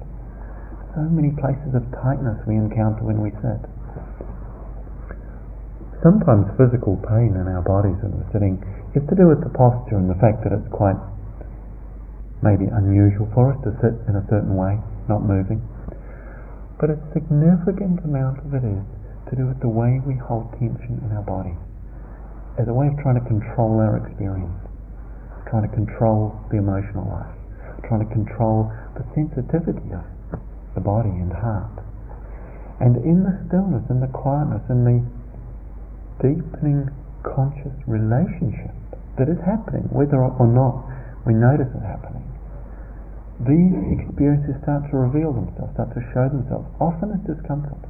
[0.95, 3.61] so many places of tightness we encounter when we sit.
[5.99, 8.55] Sometimes physical pain in our bodies when we're sitting
[8.95, 10.95] is to do with the posture and the fact that it's quite
[12.39, 14.79] maybe unusual for us to sit in a certain way,
[15.11, 15.59] not moving.
[16.79, 18.83] But a significant amount of it is
[19.27, 21.59] to do with the way we hold tension in our body
[22.57, 24.55] as a way of trying to control our experience,
[25.49, 27.35] trying to control the emotional life,
[27.87, 30.03] trying to control the sensitivity of
[30.75, 31.83] the body and heart.
[32.79, 34.99] And in the stillness, in the quietness, in the
[36.19, 36.91] deepening
[37.23, 38.75] conscious relationship
[39.17, 40.83] that is happening, whether or not
[41.23, 42.23] we notice it happening,
[43.43, 47.83] these experiences start to reveal themselves, start to show themselves, often as discomfort.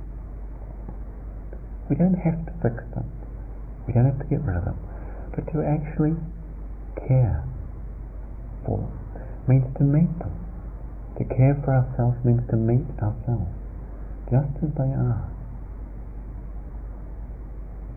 [1.89, 3.05] We don't have to fix them,
[3.87, 4.79] we don't have to get rid of them,
[5.35, 6.15] but to actually
[7.07, 7.43] care
[8.65, 8.93] for them
[9.47, 10.33] means to meet them
[11.17, 13.47] to care for ourselves means to meet ourselves
[14.27, 15.23] just as they are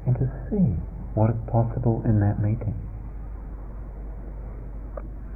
[0.06, 0.78] and to see
[1.12, 2.72] what is possible in that meeting.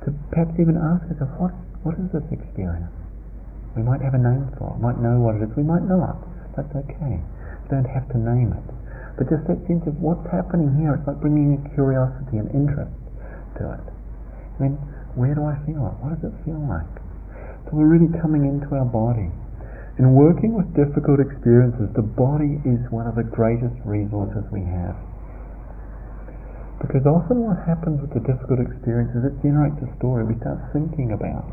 [0.06, 1.52] To perhaps even ask ourselves, what,
[1.84, 2.92] what is this experience?
[3.76, 6.16] We might have a name for it, might know what it is, we might not.
[6.56, 7.20] That's okay.
[7.20, 8.66] We don't have to name it.
[9.16, 12.92] But just that sense of what's happening here, it's like bringing a curiosity and interest
[13.60, 13.86] to it.
[14.56, 14.72] And then,
[15.14, 15.94] where do I feel it?
[16.00, 16.88] What does it feel like?
[17.68, 19.28] So we're really coming into our body.
[20.00, 24.96] In working with difficult experiences, the body is one of the greatest resources we have.
[26.80, 30.24] Because often what happens with the difficult experience is it generates a story.
[30.24, 31.46] We start thinking about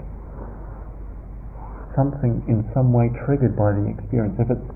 [2.00, 4.40] something in some way triggered by the experience.
[4.40, 4.70] If it's,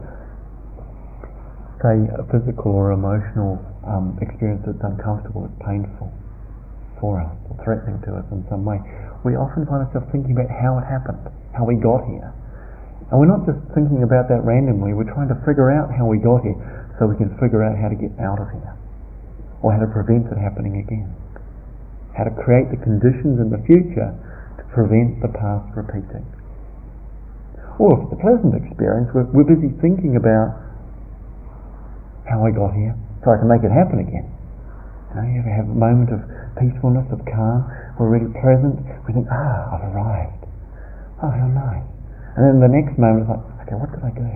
[1.83, 6.07] say, a physical or emotional um, experience that's uncomfortable, it's painful
[7.03, 8.79] for us, or threatening to us in some way,
[9.27, 11.19] we often find ourselves thinking about how it happened,
[11.51, 12.31] how we got here.
[13.11, 16.23] And we're not just thinking about that randomly, we're trying to figure out how we
[16.23, 16.55] got here
[16.95, 18.73] so we can figure out how to get out of here,
[19.59, 21.11] or how to prevent it happening again,
[22.15, 24.15] how to create the conditions in the future
[24.55, 26.23] to prevent the past repeating.
[27.75, 30.55] Or if it's a pleasant experience, we're, we're busy thinking about
[32.29, 34.27] how I got here so I can make it happen again.
[34.27, 36.21] You, know, you ever have a moment of
[36.59, 37.69] peacefulness, of calm,
[37.99, 40.43] we're really present, we think, ah, I've arrived.
[41.21, 41.85] Oh, how nice.
[42.35, 44.31] And then the next moment, it's like, okay, what did I do?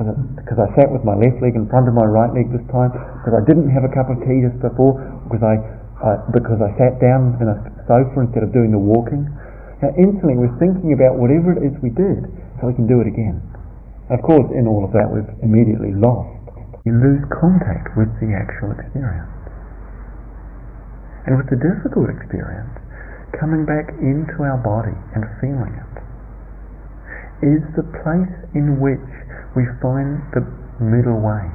[0.00, 2.48] Was it because I sat with my left leg in front of my right leg
[2.48, 2.96] this time?
[3.20, 4.96] Because I didn't have a cup of tea just before?
[5.28, 5.60] Because I,
[6.00, 9.28] I because I sat down in a sofa instead of doing the walking?
[9.84, 12.24] Now, instantly, we're thinking about whatever it is we did
[12.56, 13.42] so we can do it again.
[14.08, 16.41] Of course, in all of that, we've immediately lost.
[16.84, 19.30] You lose contact with the actual experience.
[21.26, 22.74] And with the difficult experience,
[23.38, 25.94] coming back into our body and feeling it
[27.42, 29.10] is the place in which
[29.54, 30.42] we find the
[30.82, 31.46] middle way,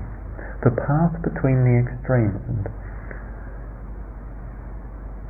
[0.63, 2.43] the path between the extremes.
[2.47, 2.63] And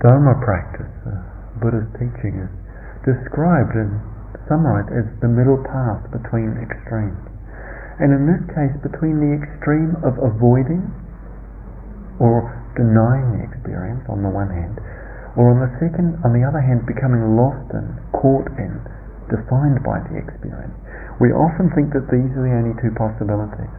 [0.01, 1.21] Dharma practice, uh,
[1.61, 2.53] Buddha's teaching, is
[3.05, 3.97] described in
[4.47, 7.26] summarized as the middle path between extremes.
[7.97, 10.85] And in this case, between the extreme of avoiding
[12.21, 12.45] or
[12.77, 14.77] denying the experience on the one hand,
[15.33, 18.73] or on the second, on the other hand, becoming lost in, caught in,
[19.29, 20.73] defined by the experience.
[21.17, 23.73] We often think that these are the only two possibilities.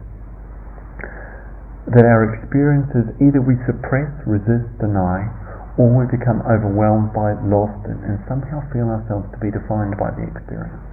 [1.95, 5.31] That our experiences either we suppress, resist, deny,
[5.79, 10.11] or we become overwhelmed by lost it, and somehow feel ourselves to be defined by
[10.11, 10.88] the experience.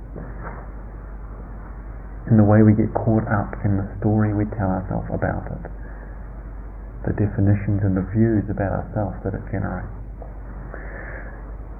[2.26, 5.62] In the way we get caught up in the story we tell ourselves about it,
[7.06, 9.94] the definitions and the views about ourselves that it generates.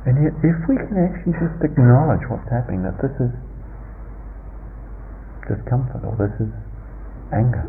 [0.06, 3.34] And yet, if we can actually just acknowledge what's happening, that this is
[5.50, 6.52] discomfort, or this is
[7.34, 7.66] anger,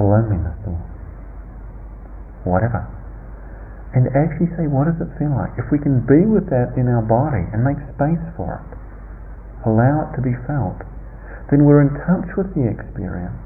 [0.00, 0.80] or loneliness, or
[2.48, 2.88] whatever,
[3.92, 5.52] and actually say, what does it feel like?
[5.60, 8.68] If we can be with that in our body and make space for it,
[9.68, 10.80] allow it to be felt,
[11.50, 13.38] then we're in touch with the experience.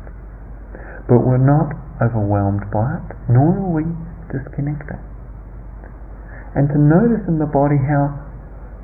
[1.04, 3.84] But we're not overwhelmed by it, nor are we
[4.32, 4.96] disconnected.
[6.56, 8.16] And to notice in the body how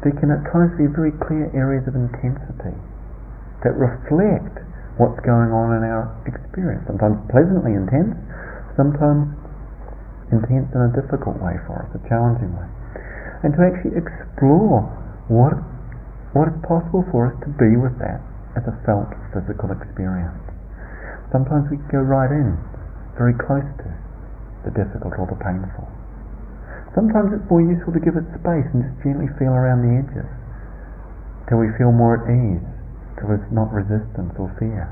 [0.05, 2.77] there can at times be very clear areas of intensity
[3.65, 4.61] that reflect
[5.01, 6.85] what's going on in our experience.
[6.85, 8.13] Sometimes pleasantly intense,
[8.77, 9.33] sometimes
[10.29, 12.69] intense in a difficult way for us, a challenging way.
[13.45, 14.85] And to actually explore
[15.33, 15.57] what,
[16.37, 18.21] what is possible for us to be with that
[18.57, 20.41] as a felt physical experience.
[21.31, 22.57] Sometimes we go right in,
[23.15, 23.89] very close to
[24.65, 25.87] the difficult or the painful.
[26.97, 30.29] Sometimes it's more useful to give it space and just gently feel around the edges
[31.47, 32.65] till we feel more at ease,
[33.21, 34.89] till there's not resistance or fear.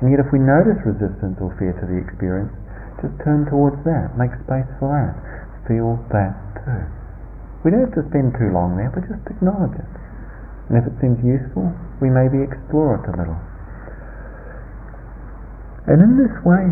[0.00, 2.52] And yet if we notice resistance or fear to the experience,
[3.00, 5.16] just turn towards that, make space for that,
[5.68, 6.32] feel that
[6.64, 6.84] too.
[7.64, 9.95] We don't have to spend too long there, but just acknowledge it.
[10.68, 11.70] And if it seems useful,
[12.02, 13.38] we maybe explore it a little.
[15.86, 16.66] And in this way,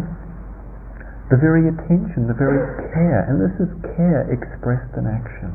[1.30, 2.58] the very attention, the very
[2.90, 5.54] care, and this is care expressed in action.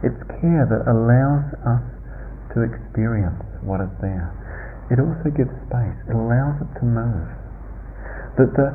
[0.00, 1.84] It's care that allows us
[2.56, 4.32] to experience what is there.
[4.88, 5.98] It also gives space.
[6.08, 7.28] It allows it to move.
[8.40, 8.68] That the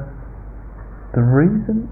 [1.17, 1.89] the reason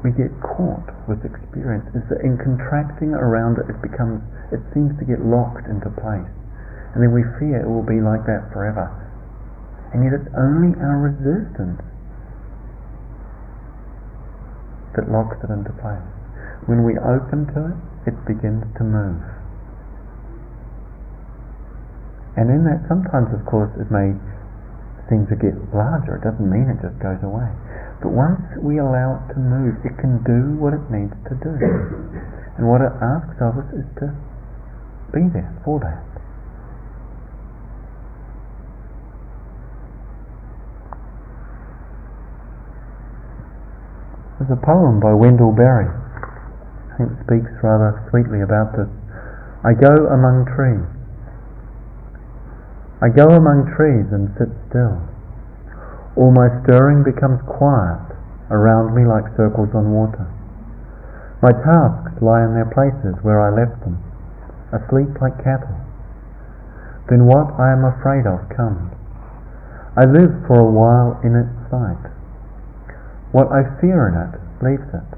[0.00, 4.96] we get caught with experience is that in contracting around it, it becomes, it seems
[4.96, 6.30] to get locked into place.
[6.96, 8.88] And then we fear it will be like that forever.
[9.92, 11.82] And yet it's only our resistance
[14.96, 16.06] that locks it into place.
[16.66, 17.78] When we open to it,
[18.10, 19.22] it begins to move.
[22.40, 24.16] And in that, sometimes, of course, it may
[25.10, 26.16] seem to get larger.
[26.16, 27.50] It doesn't mean it just goes away.
[28.00, 31.52] But once we allow it to move, it can do what it needs to do.
[32.56, 34.16] And what it asks of us is to
[35.12, 36.04] be there for that.
[44.40, 48.88] There's a poem by Wendell Berry, I think speaks rather sweetly about this.
[49.60, 50.88] I go among trees
[53.02, 55.00] I go among trees and sit still.
[56.20, 58.12] All my stirring becomes quiet
[58.52, 60.28] around me like circles on water.
[61.40, 63.96] My tasks lie in their places where I left them,
[64.68, 65.80] asleep like cattle.
[67.08, 68.92] Then what I am afraid of comes.
[69.96, 72.12] I live for a while in its sight.
[73.32, 75.10] What I fear in it leaves it,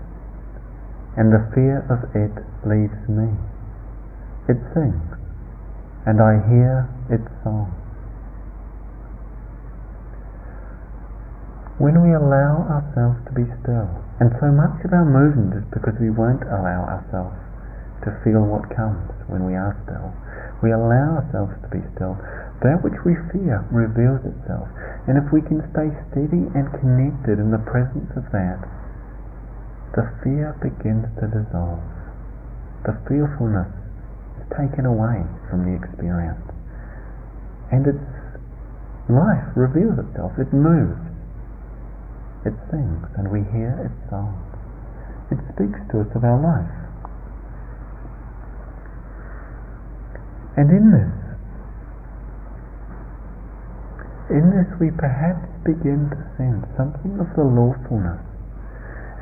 [1.19, 3.27] and the fear of it leaves me.
[4.47, 5.19] It sings,
[6.07, 7.82] and I hear its song.
[11.81, 13.89] When we allow ourselves to be still,
[14.21, 17.39] and so much of our movement is because we won't allow ourselves
[18.05, 20.13] to feel what comes when we are still.
[20.61, 22.19] We allow ourselves to be still.
[22.63, 24.69] That which we fear reveals itself.
[25.09, 28.63] And if we can stay steady and connected in the presence of that,
[29.97, 31.83] the fear begins to dissolve.
[32.87, 33.71] The fearfulness
[34.39, 36.43] is taken away from the experience.
[37.71, 38.07] And its
[39.11, 40.39] life reveals itself.
[40.39, 41.12] It moves
[42.45, 44.35] it sings and we hear its song.
[45.31, 46.75] It speaks to us of our life.
[50.59, 51.15] And in this,
[54.37, 58.21] in this we perhaps begin to sense something of the lawfulness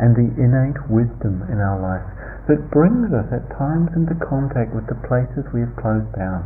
[0.01, 2.07] and the innate wisdom in our life
[2.49, 6.43] that brings us at times into contact with the places we have closed down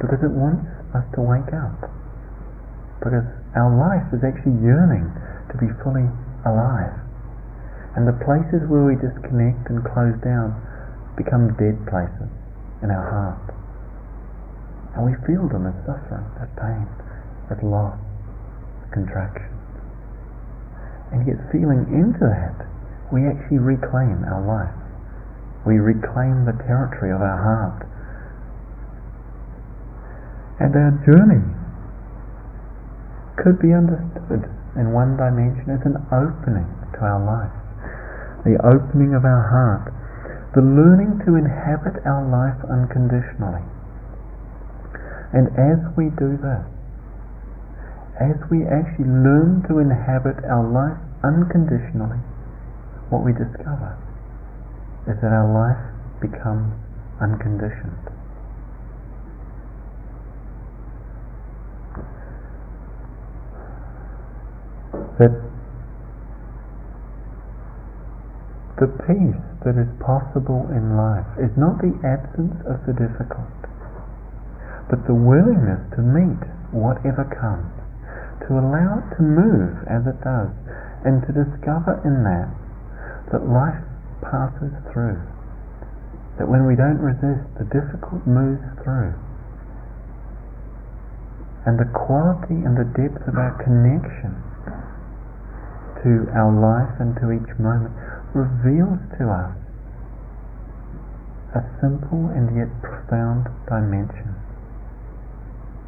[0.00, 0.66] because it wants
[0.96, 1.78] us to wake up
[2.98, 5.06] because our life is actually yearning
[5.56, 6.06] to be fully
[6.44, 6.92] alive.
[7.96, 10.52] And the places where we disconnect and close down
[11.16, 12.28] become dead places
[12.84, 13.46] in our heart.
[14.92, 16.84] And we feel them as suffering, as pain,
[17.48, 17.96] as loss,
[18.84, 19.48] as contraction.
[21.12, 22.68] And yet feeling into that,
[23.12, 24.76] we actually reclaim our life.
[25.64, 27.80] We reclaim the territory of our heart.
[30.60, 31.44] And our journey
[33.36, 37.56] could be understood in one dimension is an opening to our life,
[38.44, 39.92] the opening of our heart,
[40.56, 43.64] the learning to inhabit our life unconditionally.
[45.36, 46.64] And as we do this,
[48.16, 52.20] as we actually learn to inhabit our life unconditionally,
[53.12, 53.96] what we discover
[55.04, 55.82] is that our life
[56.24, 56.72] becomes
[57.20, 58.15] unconditioned.
[65.18, 65.34] That
[68.76, 73.56] the peace that is possible in life is not the absence of the difficult,
[74.92, 76.42] but the willingness to meet
[76.76, 77.72] whatever comes,
[78.44, 80.52] to allow it to move as it does,
[81.08, 82.52] and to discover in that
[83.32, 83.80] that life
[84.22, 85.18] passes through.
[86.38, 89.16] That when we don't resist, the difficult moves through.
[91.64, 94.36] And the quality and the depth of our connection
[96.06, 97.90] to our life and to each moment
[98.30, 99.58] reveals to us
[101.58, 104.30] a simple and yet profound dimension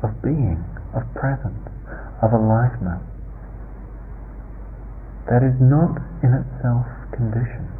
[0.03, 0.59] of being,
[0.91, 1.71] of presence,
[2.19, 2.99] of aliveness
[5.31, 7.71] that is not in itself conditioned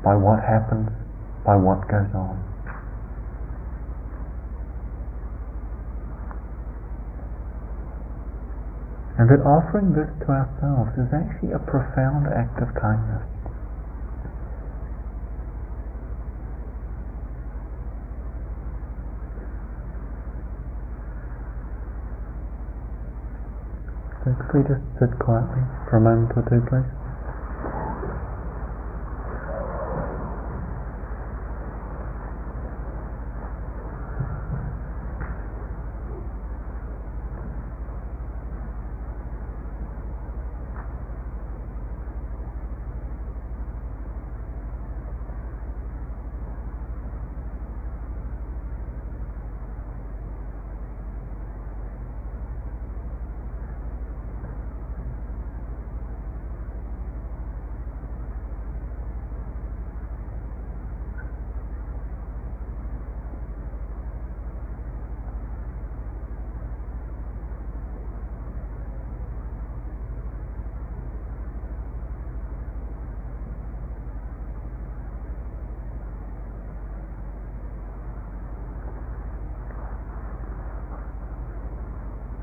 [0.00, 0.88] by what happens,
[1.44, 2.47] by what goes on.
[9.18, 13.26] And that offering this to ourselves is actually a profound act of kindness.
[24.22, 26.97] So could we just sit quietly for a moment or two, please?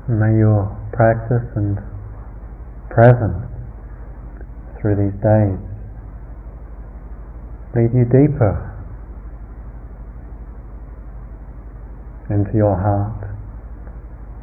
[0.08, 1.78] May your practice and
[2.90, 3.42] presence
[4.78, 5.58] through these days
[7.74, 8.54] lead you deeper
[12.30, 13.34] into your heart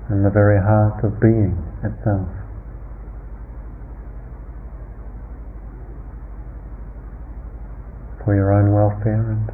[0.09, 2.28] and the very heart of being itself.
[8.26, 9.47] For your own welfare and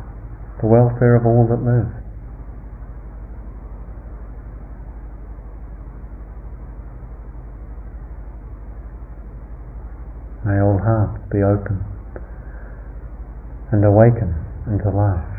[0.59, 1.98] the welfare of all that lives.
[10.49, 11.77] May all hearts be open
[13.71, 14.33] and awaken
[14.65, 15.38] into life.